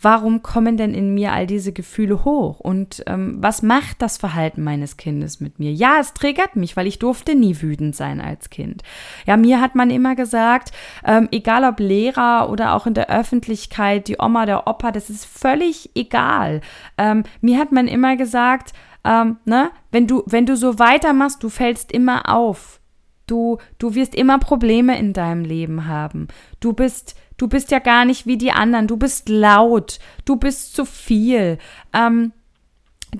[0.01, 2.59] warum kommen denn in mir all diese Gefühle hoch?
[2.59, 5.71] Und ähm, was macht das Verhalten meines Kindes mit mir?
[5.71, 8.83] Ja, es triggert mich, weil ich durfte nie wütend sein als Kind.
[9.25, 10.71] Ja, mir hat man immer gesagt,
[11.05, 15.25] ähm, egal ob Lehrer oder auch in der Öffentlichkeit, die Oma, der Opa, das ist
[15.25, 16.61] völlig egal.
[16.97, 18.73] Ähm, mir hat man immer gesagt,
[19.05, 22.79] ähm, ne, wenn du, wenn du so weitermachst, du fällst immer auf.
[23.27, 26.27] Du, du wirst immer Probleme in deinem Leben haben.
[26.59, 28.87] Du bist, Du bist ja gar nicht wie die anderen.
[28.87, 29.99] Du bist laut.
[30.23, 31.57] Du bist zu viel.
[31.93, 32.31] Ähm,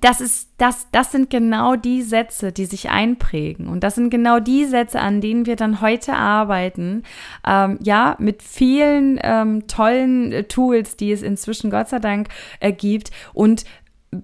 [0.01, 3.67] das ist, das, das sind genau die Sätze, die sich einprägen.
[3.67, 7.03] Und das sind genau die Sätze, an denen wir dann heute arbeiten.
[7.47, 12.71] Ähm, ja, mit vielen ähm, tollen äh, Tools, die es inzwischen Gott sei Dank äh,
[12.71, 13.11] gibt.
[13.33, 13.65] Und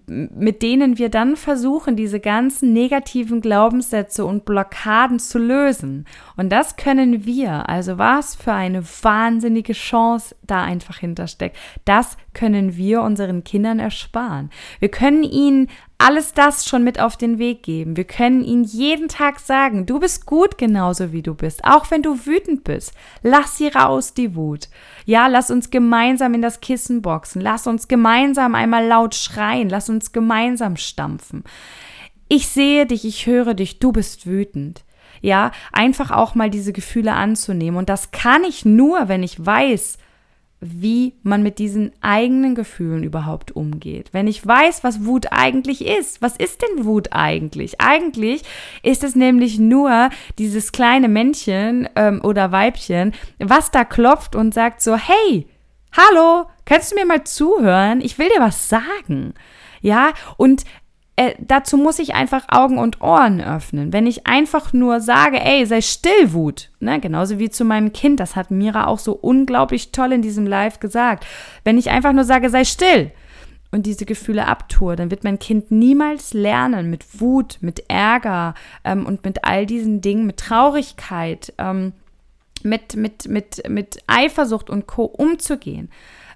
[0.08, 6.06] mit denen wir dann versuchen, diese ganzen negativen Glaubenssätze und Blockaden zu lösen.
[6.38, 7.68] Und das können wir.
[7.68, 11.58] Also was für eine wahnsinnige Chance da einfach hintersteckt.
[11.86, 14.50] Das können wir unseren Kindern ersparen.
[14.80, 17.96] Wir können ihnen alles das schon mit auf den Weg geben.
[17.96, 22.02] Wir können ihnen jeden Tag sagen, du bist gut genauso wie du bist, auch wenn
[22.02, 22.94] du wütend bist.
[23.22, 24.70] Lass sie raus, die Wut.
[25.06, 27.42] Ja, lass uns gemeinsam in das Kissen boxen.
[27.42, 29.70] Lass uns gemeinsam einmal laut schreien.
[29.70, 31.44] Lass uns gemeinsam stampfen.
[32.28, 34.84] Ich sehe dich, ich höre dich, du bist wütend.
[35.22, 37.78] Ja, einfach auch mal diese Gefühle anzunehmen.
[37.78, 40.00] Und das kann ich nur, wenn ich weiß,
[40.62, 44.10] wie man mit diesen eigenen Gefühlen überhaupt umgeht.
[44.12, 46.22] Wenn ich weiß, was Wut eigentlich ist.
[46.22, 47.82] Was ist denn Wut eigentlich?
[47.82, 48.44] Eigentlich
[48.84, 54.82] ist es nämlich nur dieses kleine Männchen ähm, oder Weibchen, was da klopft und sagt
[54.82, 55.48] so, hey,
[55.98, 58.00] hallo, kannst du mir mal zuhören?
[58.00, 59.34] Ich will dir was sagen.
[59.82, 60.64] Ja, und
[61.22, 63.94] äh, dazu muss ich einfach Augen und Ohren öffnen.
[63.94, 68.20] Wenn ich einfach nur sage, ey, sei still, Wut, ne, genauso wie zu meinem Kind,
[68.20, 71.28] das hat Mira auch so unglaublich toll in diesem Live gesagt.
[71.64, 73.12] Wenn ich einfach nur sage, sei still
[73.70, 79.06] und diese Gefühle abtue, dann wird mein Kind niemals lernen, mit Wut, mit Ärger ähm,
[79.06, 81.94] und mit all diesen Dingen, mit Traurigkeit, ähm,
[82.64, 85.06] mit, mit, mit, mit Eifersucht und Co.
[85.06, 85.90] umzugehen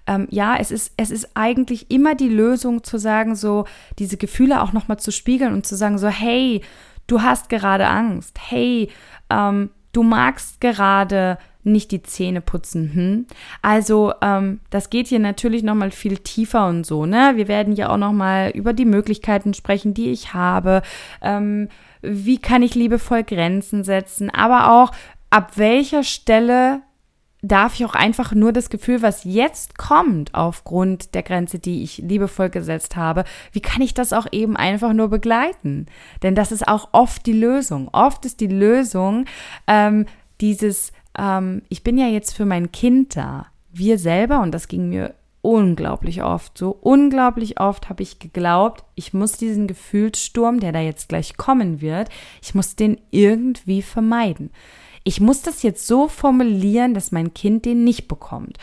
[0.07, 3.65] ähm, ja, es ist, es ist eigentlich immer die Lösung zu sagen, so
[3.99, 6.61] diese Gefühle auch nochmal zu spiegeln und zu sagen, so, hey,
[7.07, 8.89] du hast gerade Angst, hey,
[9.29, 12.91] ähm, du magst gerade nicht die Zähne putzen.
[12.93, 13.25] Hm?
[13.61, 17.05] Also ähm, das geht hier natürlich noch mal viel tiefer und so.
[17.05, 20.83] Ne, wir werden ja auch noch mal über die Möglichkeiten sprechen, die ich habe.
[21.21, 21.69] Ähm,
[22.01, 24.29] wie kann ich liebevoll Grenzen setzen?
[24.29, 24.91] Aber auch
[25.31, 26.81] ab welcher Stelle
[27.47, 31.99] darf ich auch einfach nur das Gefühl, was jetzt kommt aufgrund der Grenze, die ich
[31.99, 35.85] liebevoll gesetzt habe, wie kann ich das auch eben einfach nur begleiten?
[36.23, 37.89] Denn das ist auch oft die Lösung.
[37.91, 39.25] Oft ist die Lösung
[39.67, 40.05] ähm,
[40.41, 43.47] dieses, ähm, ich bin ja jetzt für mein Kind da.
[43.71, 49.13] Wir selber, und das ging mir unglaublich oft so, unglaublich oft habe ich geglaubt, ich
[49.13, 52.09] muss diesen Gefühlssturm, der da jetzt gleich kommen wird,
[52.41, 54.49] ich muss den irgendwie vermeiden
[55.05, 58.57] ich muss das jetzt so formulieren, dass mein Kind den nicht bekommt.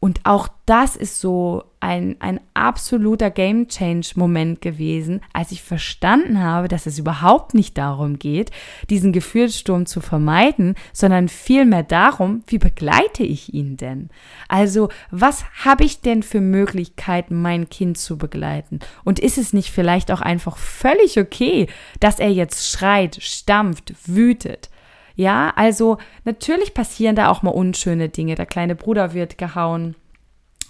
[0.00, 6.40] Und auch das ist so ein, ein absoluter Game Change Moment gewesen, als ich verstanden
[6.40, 8.52] habe, dass es überhaupt nicht darum geht,
[8.90, 14.10] diesen Gefühlssturm zu vermeiden, sondern vielmehr darum, wie begleite ich ihn denn?
[14.46, 18.78] Also, was habe ich denn für Möglichkeiten, mein Kind zu begleiten?
[19.04, 21.66] Und ist es nicht vielleicht auch einfach völlig okay,
[21.98, 24.70] dass er jetzt schreit, stampft, wütet?
[25.18, 28.36] Ja, also natürlich passieren da auch mal unschöne Dinge.
[28.36, 29.96] Der kleine Bruder wird gehauen.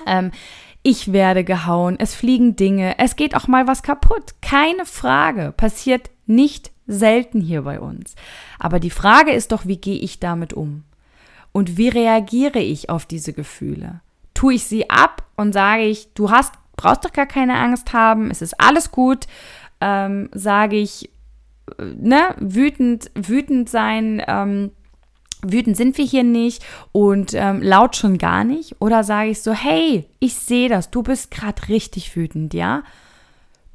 [0.07, 0.31] Ähm,
[0.83, 1.97] ich werde gehauen.
[1.99, 2.99] Es fliegen Dinge.
[2.99, 4.37] Es geht auch mal was kaputt.
[4.41, 5.53] Keine Frage.
[5.55, 8.15] Passiert nicht selten hier bei uns.
[8.59, 10.85] Aber die Frage ist doch, wie gehe ich damit um?
[11.53, 14.01] Und wie reagiere ich auf diese Gefühle?
[14.33, 18.31] Tue ich sie ab und sage ich, du hast, brauchst doch gar keine Angst haben,
[18.31, 19.27] es ist alles gut.
[19.83, 21.11] Ähm, sage ich,
[21.79, 24.71] ne, wütend, wütend sein, ähm,
[25.43, 28.77] wütend sind wir hier nicht und ähm, laut schon gar nicht.
[28.81, 32.83] Oder sage ich so, hey, ich sehe das, du bist gerade richtig wütend, ja?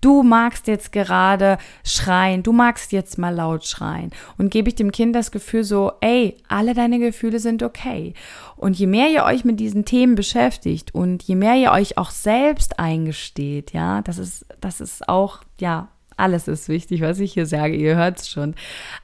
[0.02, 4.12] Du magst jetzt gerade schreien, du magst jetzt mal laut schreien.
[4.38, 8.14] Und gebe ich dem Kind das Gefühl so, ey, alle deine Gefühle sind okay.
[8.58, 12.12] Und je mehr ihr euch mit diesen Themen beschäftigt und je mehr ihr euch auch
[12.12, 15.88] selbst eingesteht, ja, das ist, das ist auch, ja,
[16.18, 18.56] alles ist wichtig, was ich hier sage, ihr hört es schon.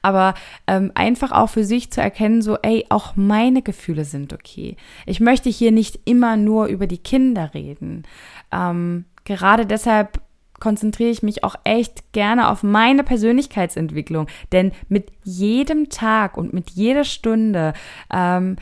[0.02, 0.34] Aber
[0.68, 4.76] ähm, einfach auch für sich zu erkennen, so, ey, auch meine Gefühle sind okay.
[5.06, 8.04] Ich möchte hier nicht immer nur über die Kinder reden.
[8.52, 10.22] Ähm, gerade deshalb
[10.60, 14.28] konzentriere ich mich auch echt gerne auf meine Persönlichkeitsentwicklung.
[14.52, 17.74] Denn mit jedem Tag und mit jeder Stunde,
[18.14, 18.58] ähm,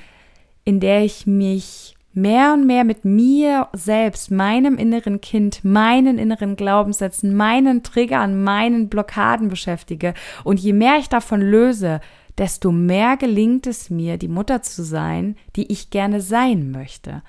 [0.64, 6.56] in der ich mich mehr und mehr mit mir selbst, meinem inneren Kind, meinen inneren
[6.56, 10.16] Glaubenssätzen, meinen Triggern, meinen Blockaden beschäftige.
[10.44, 12.02] Und je mehr ich davon löse,
[12.38, 17.22] desto mehr gelingt es mir, die Mutter zu sein, die ich gerne sein möchte.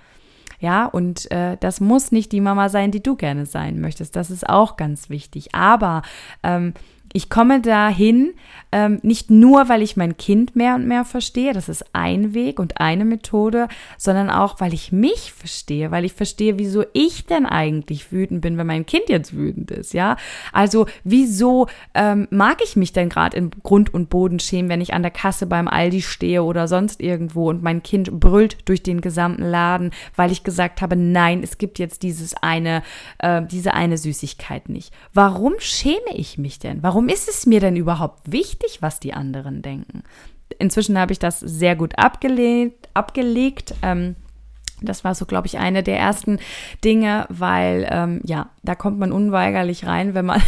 [0.58, 4.16] Ja, und äh, das muss nicht die Mama sein, die du gerne sein möchtest.
[4.16, 5.54] Das ist auch ganz wichtig.
[5.54, 6.02] Aber
[6.42, 6.74] ähm,
[7.12, 8.34] ich komme dahin,
[8.70, 12.60] ähm, nicht nur, weil ich mein Kind mehr und mehr verstehe, das ist ein Weg
[12.60, 17.46] und eine Methode, sondern auch, weil ich mich verstehe, weil ich verstehe, wieso ich denn
[17.46, 20.16] eigentlich wütend bin, wenn mein Kind jetzt wütend ist, ja?
[20.52, 24.92] Also, wieso ähm, mag ich mich denn gerade in Grund und Boden schämen, wenn ich
[24.92, 29.00] an der Kasse beim Aldi stehe oder sonst irgendwo und mein Kind brüllt durch den
[29.00, 32.82] gesamten Laden, weil ich gesagt habe, nein, es gibt jetzt dieses eine,
[33.18, 34.92] äh, diese eine Süßigkeit nicht.
[35.14, 36.82] Warum schäme ich mich denn?
[36.82, 40.02] Warum warum ist es mir denn überhaupt wichtig, was die anderen denken?
[40.58, 42.88] Inzwischen habe ich das sehr gut abgelegt.
[42.92, 44.16] abgelegt ähm,
[44.82, 46.38] das war so, glaube ich, eine der ersten
[46.84, 50.42] Dinge, weil ähm, ja, da kommt man unweigerlich rein, wenn man,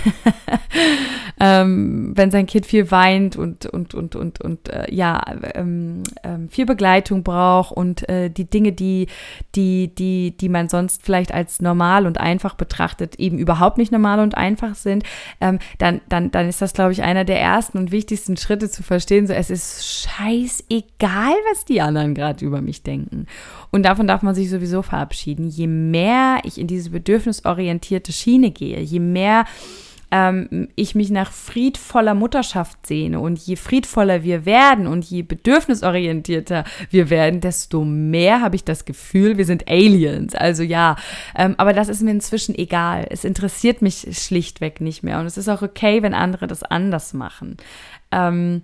[1.41, 5.23] ähm, wenn sein Kind viel weint und und und und und äh, ja
[5.55, 9.07] ähm, ähm, viel Begleitung braucht und äh, die Dinge, die
[9.55, 14.21] die die die man sonst vielleicht als normal und einfach betrachtet, eben überhaupt nicht normal
[14.21, 15.05] und einfach sind,
[15.41, 18.83] ähm, dann dann dann ist das, glaube ich, einer der ersten und wichtigsten Schritte zu
[18.83, 19.27] verstehen.
[19.27, 23.27] So, es ist scheißegal, was die anderen gerade über mich denken.
[23.71, 25.49] Und davon darf man sich sowieso verabschieden.
[25.49, 29.45] Je mehr ich in diese bedürfnisorientierte Schiene gehe, je mehr
[30.11, 36.65] ähm, ich mich nach friedvoller Mutterschaft sehne und je friedvoller wir werden und je bedürfnisorientierter
[36.91, 40.35] wir werden, desto mehr habe ich das Gefühl, wir sind Aliens.
[40.35, 40.97] Also ja,
[41.37, 43.07] ähm, aber das ist mir inzwischen egal.
[43.11, 47.15] Es interessiert mich schlichtweg nicht mehr und es ist auch okay, wenn andere das anders
[47.15, 47.57] machen.
[48.11, 48.63] Ähm,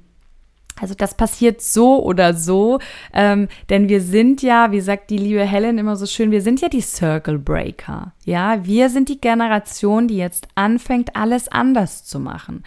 [0.81, 2.79] also das passiert so oder so,
[3.13, 6.61] ähm, denn wir sind ja, wie sagt die liebe Helen immer so schön, wir sind
[6.61, 8.13] ja die Circle Breaker.
[8.25, 12.63] Ja, wir sind die Generation, die jetzt anfängt, alles anders zu machen.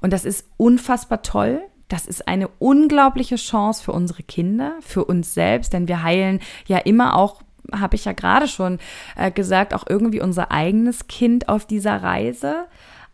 [0.00, 1.60] Und das ist unfassbar toll.
[1.88, 6.78] Das ist eine unglaubliche Chance für unsere Kinder, für uns selbst, denn wir heilen ja
[6.78, 7.42] immer auch
[7.72, 8.78] habe ich ja gerade schon
[9.16, 12.66] äh, gesagt, auch irgendwie unser eigenes Kind auf dieser Reise.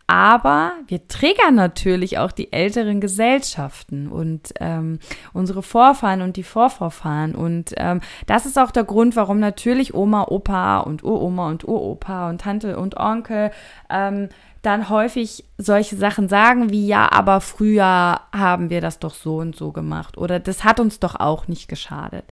[0.07, 4.99] Aber wir triggern natürlich auch die älteren Gesellschaften und ähm,
[5.33, 7.35] unsere Vorfahren und die Vorvorfahren.
[7.35, 12.29] Und ähm, das ist auch der Grund, warum natürlich Oma, Opa und Uroma und Uropa
[12.29, 13.51] und Tante und Onkel
[13.89, 14.29] ähm,
[14.61, 19.55] dann häufig solche Sachen sagen wie, ja, aber früher haben wir das doch so und
[19.55, 22.25] so gemacht oder das hat uns doch auch nicht geschadet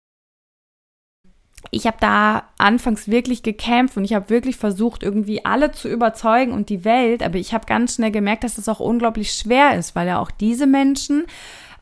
[1.74, 6.52] ich habe da anfangs wirklich gekämpft und ich habe wirklich versucht, irgendwie alle zu überzeugen
[6.52, 9.94] und die Welt, aber ich habe ganz schnell gemerkt, dass das auch unglaublich schwer ist,
[9.94, 11.26] weil ja auch diese Menschen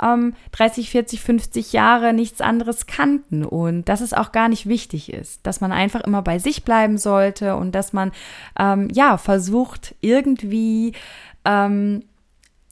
[0.03, 5.13] ähm, 30, 40, 50 Jahre nichts anderes kannten und dass es auch gar nicht wichtig
[5.13, 8.13] ist, dass man einfach immer bei sich bleiben sollte und dass man
[8.59, 10.93] ähm, ja versucht, irgendwie
[11.45, 12.05] ähm,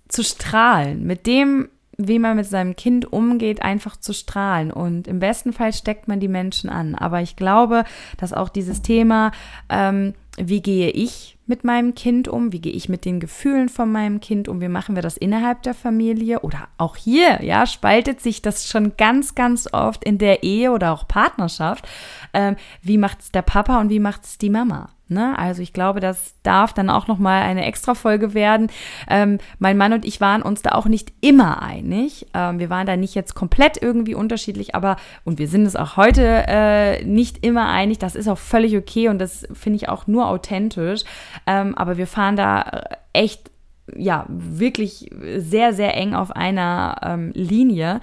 [0.09, 1.69] zu strahlen mit dem,
[2.09, 4.73] wie man mit seinem Kind umgeht, einfach zu strahlen.
[4.73, 6.95] Und im besten Fall steckt man die Menschen an.
[6.95, 7.85] Aber ich glaube,
[8.17, 9.33] dass auch dieses Thema,
[9.69, 12.53] ähm, wie gehe ich mit meinem Kind um?
[12.53, 14.61] Wie gehe ich mit den Gefühlen von meinem Kind um?
[14.61, 16.41] Wie machen wir das innerhalb der Familie?
[16.41, 20.93] Oder auch hier, ja, spaltet sich das schon ganz, ganz oft in der Ehe oder
[20.93, 21.87] auch Partnerschaft.
[22.33, 24.91] Ähm, wie macht es der Papa und wie macht es die Mama?
[25.11, 25.37] Ne?
[25.37, 28.69] Also ich glaube, das darf dann auch noch mal eine extra Folge werden.
[29.09, 32.29] Ähm, mein Mann und ich waren uns da auch nicht immer einig.
[32.33, 35.97] Ähm, wir waren da nicht jetzt komplett irgendwie unterschiedlich, aber und wir sind es auch
[35.97, 37.99] heute äh, nicht immer einig.
[37.99, 41.03] Das ist auch völlig okay und das finde ich auch nur authentisch.
[41.47, 43.51] Ähm, aber wir fahren da äh, echt
[43.97, 48.01] ja wirklich sehr sehr eng auf einer ähm, Linie.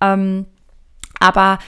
[0.00, 0.46] Ähm,
[1.20, 1.60] aber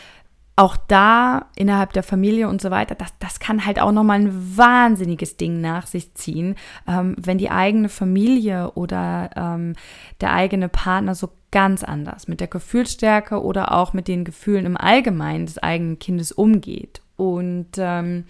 [0.60, 4.58] auch da innerhalb der Familie und so weiter, das, das kann halt auch nochmal ein
[4.58, 6.54] wahnsinniges Ding nach sich ziehen,
[6.86, 9.74] ähm, wenn die eigene Familie oder ähm,
[10.20, 14.76] der eigene Partner so ganz anders mit der Gefühlsstärke oder auch mit den Gefühlen im
[14.76, 17.00] Allgemeinen des eigenen Kindes umgeht.
[17.16, 18.24] Und ähm,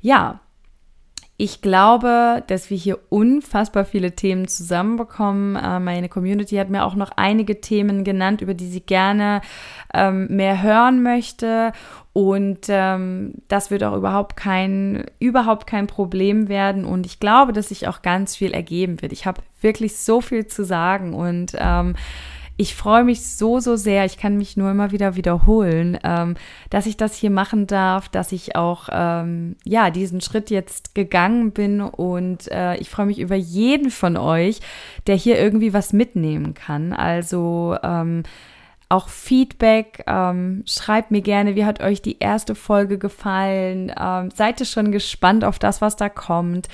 [0.00, 0.40] ja,
[1.36, 5.56] ich glaube, dass wir hier unfassbar viele Themen zusammenbekommen.
[5.56, 9.40] Äh, meine Community hat mir auch noch einige Themen genannt, über die sie gerne
[9.92, 11.72] ähm, mehr hören möchte.
[12.12, 16.84] Und ähm, das wird auch überhaupt kein, überhaupt kein Problem werden.
[16.84, 19.12] Und ich glaube, dass sich auch ganz viel ergeben wird.
[19.12, 21.96] Ich habe wirklich so viel zu sagen und ähm,
[22.56, 26.36] ich freue mich so, so sehr, ich kann mich nur immer wieder wiederholen, ähm,
[26.70, 31.50] dass ich das hier machen darf, dass ich auch, ähm, ja, diesen Schritt jetzt gegangen
[31.50, 34.60] bin und äh, ich freue mich über jeden von euch,
[35.06, 36.92] der hier irgendwie was mitnehmen kann.
[36.92, 38.22] Also, ähm,
[38.88, 40.04] auch Feedback.
[40.06, 43.92] Ähm, schreibt mir gerne, wie hat euch die erste Folge gefallen?
[43.98, 46.68] Ähm, seid ihr schon gespannt auf das, was da kommt?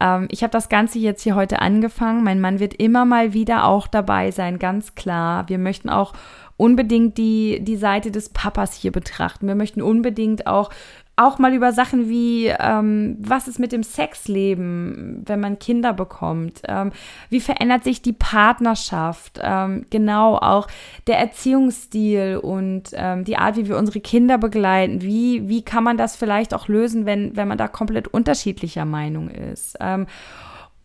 [0.00, 2.24] Ähm, ich habe das Ganze jetzt hier heute angefangen.
[2.24, 5.48] Mein Mann wird immer mal wieder auch dabei sein, ganz klar.
[5.48, 6.12] Wir möchten auch
[6.56, 9.46] unbedingt die, die Seite des Papas hier betrachten.
[9.46, 10.70] Wir möchten unbedingt auch
[11.16, 16.62] auch mal über Sachen wie, ähm, was ist mit dem Sexleben, wenn man Kinder bekommt?
[16.66, 16.90] Ähm,
[17.30, 19.38] wie verändert sich die Partnerschaft?
[19.40, 20.66] Ähm, genau, auch
[21.06, 25.02] der Erziehungsstil und ähm, die Art, wie wir unsere Kinder begleiten.
[25.02, 29.28] Wie, wie kann man das vielleicht auch lösen, wenn, wenn man da komplett unterschiedlicher Meinung
[29.28, 29.76] ist?
[29.80, 30.06] Ähm,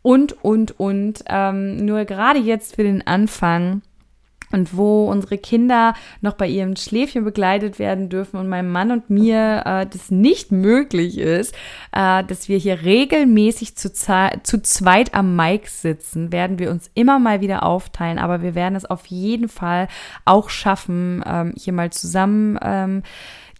[0.02, 1.24] und, und, und.
[1.26, 3.82] Ähm, nur gerade jetzt für den Anfang
[4.52, 9.10] und wo unsere Kinder noch bei ihrem Schläfchen begleitet werden dürfen und meinem Mann und
[9.10, 11.54] mir äh, das nicht möglich ist,
[11.92, 17.20] äh, dass wir hier regelmäßig zu, zu zweit am Mic sitzen, werden wir uns immer
[17.20, 19.88] mal wieder aufteilen, aber wir werden es auf jeden Fall
[20.26, 23.04] auch schaffen, ähm, hier mal zusammen ähm,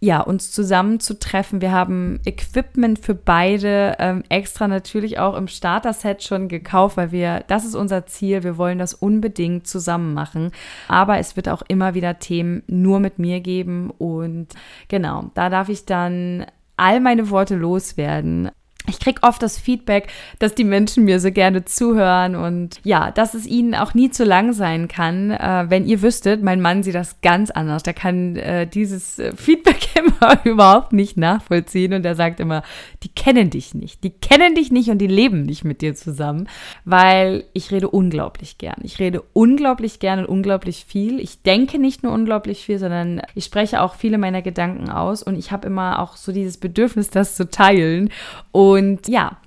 [0.02, 1.60] ja, uns zusammenzutreffen.
[1.60, 7.44] Wir haben Equipment für beide ähm, extra natürlich auch im Starter-Set schon gekauft, weil wir,
[7.48, 8.42] das ist unser Ziel.
[8.42, 10.52] Wir wollen das unbedingt zusammen machen.
[10.88, 13.90] Aber es wird auch immer wieder Themen nur mit mir geben.
[13.90, 14.48] Und
[14.88, 16.46] genau, da darf ich dann
[16.78, 18.50] all meine Worte loswerden
[18.88, 20.08] ich kriege oft das Feedback,
[20.38, 24.24] dass die Menschen mir so gerne zuhören und ja, dass es ihnen auch nie zu
[24.24, 25.30] lang sein kann.
[25.30, 27.82] Äh, wenn ihr wüsstet, mein Mann sieht das ganz anders.
[27.82, 32.62] Der kann äh, dieses äh, Feedback immer überhaupt nicht nachvollziehen und er sagt immer,
[33.02, 34.02] die kennen dich nicht.
[34.02, 36.48] Die kennen dich nicht und die leben nicht mit dir zusammen,
[36.84, 38.80] weil ich rede unglaublich gern.
[38.82, 41.20] Ich rede unglaublich gern und unglaublich viel.
[41.20, 45.38] Ich denke nicht nur unglaublich viel, sondern ich spreche auch viele meiner Gedanken aus und
[45.38, 48.10] ich habe immer auch so dieses Bedürfnis, das zu teilen.
[48.52, 49.38] Und und ja,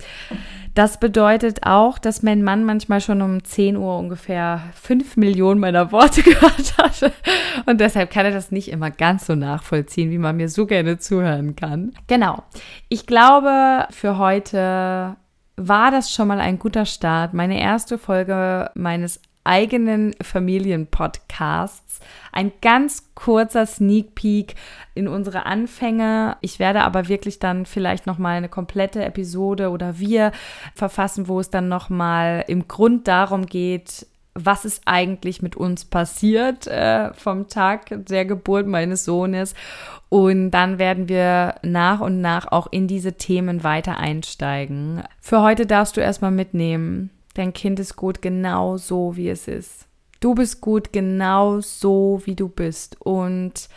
[0.74, 5.92] das bedeutet auch, dass mein Mann manchmal schon um 10 Uhr ungefähr 5 Millionen meiner
[5.92, 7.12] Worte gehört hat.
[7.66, 10.98] Und deshalb kann er das nicht immer ganz so nachvollziehen, wie man mir so gerne
[10.98, 11.92] zuhören kann.
[12.08, 12.42] Genau.
[12.88, 15.16] Ich glaube, für heute
[15.56, 17.34] war das schon mal ein guter Start.
[17.34, 21.93] Meine erste Folge meines eigenen Familienpodcasts.
[22.32, 24.54] Ein ganz kurzer Sneak Peek
[24.94, 26.36] in unsere Anfänge.
[26.40, 30.32] Ich werde aber wirklich dann vielleicht noch mal eine komplette Episode oder wir
[30.74, 35.84] verfassen, wo es dann noch mal im Grund darum geht, was ist eigentlich mit uns
[35.84, 39.54] passiert äh, vom Tag der Geburt meines Sohnes.
[40.08, 45.02] Und dann werden wir nach und nach auch in diese Themen weiter einsteigen.
[45.20, 47.10] Für heute darfst du erstmal mitnehmen.
[47.34, 49.86] Dein Kind ist gut genau so, wie es ist.
[50.24, 52.98] Du bist gut genau so, wie du bist.
[52.98, 53.68] Und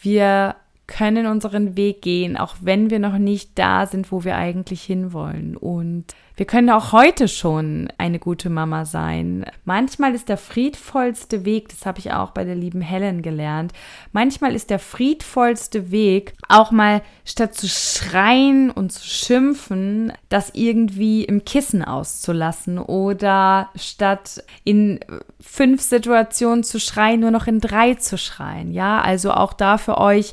[0.00, 0.56] wir
[0.92, 5.56] können unseren Weg gehen, auch wenn wir noch nicht da sind, wo wir eigentlich hinwollen.
[5.56, 6.04] Und
[6.36, 9.46] wir können auch heute schon eine gute Mama sein.
[9.64, 13.72] Manchmal ist der friedvollste Weg, das habe ich auch bei der lieben Helen gelernt,
[14.12, 21.24] manchmal ist der friedvollste Weg auch mal statt zu schreien und zu schimpfen, das irgendwie
[21.24, 25.00] im Kissen auszulassen oder statt in
[25.40, 28.72] fünf Situationen zu schreien, nur noch in drei zu schreien.
[28.72, 30.32] Ja, also auch da für euch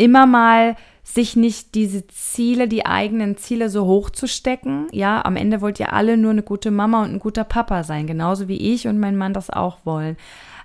[0.00, 4.86] immer mal sich nicht diese Ziele, die eigenen Ziele so hoch zu stecken.
[4.92, 8.06] Ja, am Ende wollt ihr alle nur eine gute Mama und ein guter Papa sein,
[8.06, 10.16] genauso wie ich und mein Mann das auch wollen.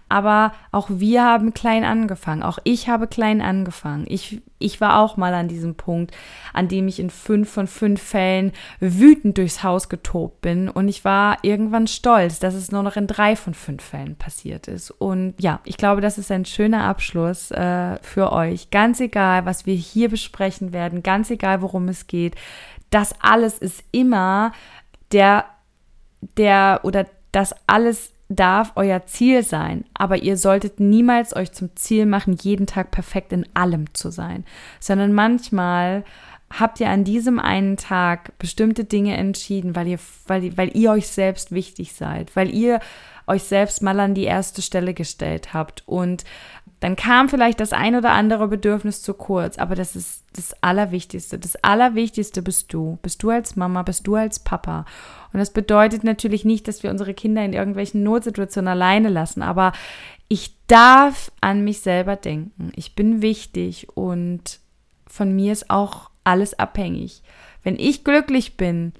[0.07, 2.43] Aber auch wir haben klein angefangen.
[2.43, 4.05] Auch ich habe klein angefangen.
[4.07, 6.15] Ich, ich war auch mal an diesem Punkt,
[6.53, 10.69] an dem ich in fünf von fünf Fällen wütend durchs Haus getobt bin.
[10.69, 14.67] Und ich war irgendwann stolz, dass es nur noch in drei von fünf Fällen passiert
[14.67, 14.91] ist.
[14.91, 18.69] Und ja, ich glaube, das ist ein schöner Abschluss äh, für euch.
[18.69, 22.35] Ganz egal, was wir hier besprechen werden, ganz egal, worum es geht.
[22.91, 24.51] Das alles ist immer
[25.11, 25.45] der,
[26.37, 32.05] der oder das alles darf euer Ziel sein, aber ihr solltet niemals euch zum Ziel
[32.05, 34.45] machen, jeden Tag perfekt in allem zu sein,
[34.79, 36.03] sondern manchmal
[36.51, 41.07] habt ihr an diesem einen Tag bestimmte Dinge entschieden, weil ihr, weil, weil ihr euch
[41.07, 42.79] selbst wichtig seid, weil ihr
[43.27, 46.23] euch selbst mal an die erste Stelle gestellt habt und
[46.85, 51.39] dann kam vielleicht das ein oder andere Bedürfnis zu kurz, aber das ist das Allerwichtigste.
[51.39, 52.99] Das Allerwichtigste bist du.
[53.01, 54.85] Bist du als Mama, bist du als Papa.
[55.33, 59.71] Und das bedeutet natürlich nicht, dass wir unsere Kinder in irgendwelchen Notsituationen alleine lassen, aber
[60.27, 62.71] ich darf an mich selber denken.
[62.75, 64.59] Ich bin wichtig und
[65.07, 67.23] von mir ist auch alles abhängig.
[67.63, 68.93] Wenn ich glücklich bin,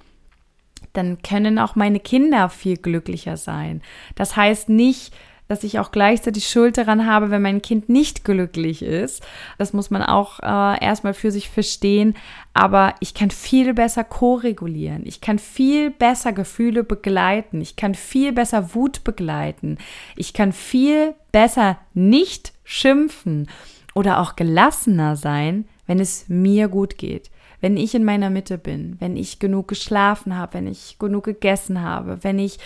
[0.92, 3.80] dann können auch meine Kinder viel glücklicher sein.
[4.16, 5.14] Das heißt nicht,
[5.48, 9.22] dass ich auch gleichzeitig Schuld daran habe, wenn mein Kind nicht glücklich ist.
[9.58, 12.14] Das muss man auch äh, erstmal für sich verstehen.
[12.54, 15.02] Aber ich kann viel besser ko-regulieren.
[15.04, 17.60] Ich kann viel besser Gefühle begleiten.
[17.60, 19.78] Ich kann viel besser Wut begleiten.
[20.16, 23.48] Ich kann viel besser nicht schimpfen
[23.94, 27.30] oder auch gelassener sein, wenn es mir gut geht
[27.60, 31.82] wenn ich in meiner Mitte bin, wenn ich genug geschlafen habe, wenn ich genug gegessen
[31.82, 32.58] habe, wenn ich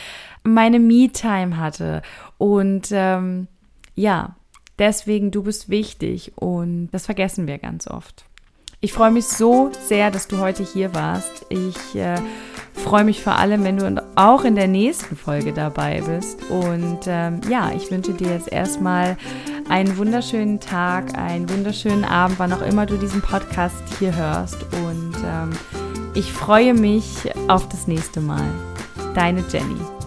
[0.43, 2.03] meine Me-Time hatte.
[2.38, 3.49] Und ähm,
[3.95, 4.36] ja,
[4.78, 8.24] deswegen, du bist wichtig und das vergessen wir ganz oft.
[8.80, 11.45] Ich freue mich so sehr, dass du heute hier warst.
[11.51, 12.16] Ich äh,
[12.74, 16.38] freue mich vor allem, wenn du auch in der nächsten Folge dabei bist.
[16.50, 19.16] Und ähm, ja, ich wünsche dir jetzt erstmal
[19.68, 24.58] einen wunderschönen Tag, einen wunderschönen Abend, wann auch immer du diesen Podcast hier hörst.
[24.84, 25.50] Und ähm,
[26.14, 27.06] ich freue mich
[27.48, 28.44] auf das nächste Mal.
[29.14, 29.99] Deine Jenny.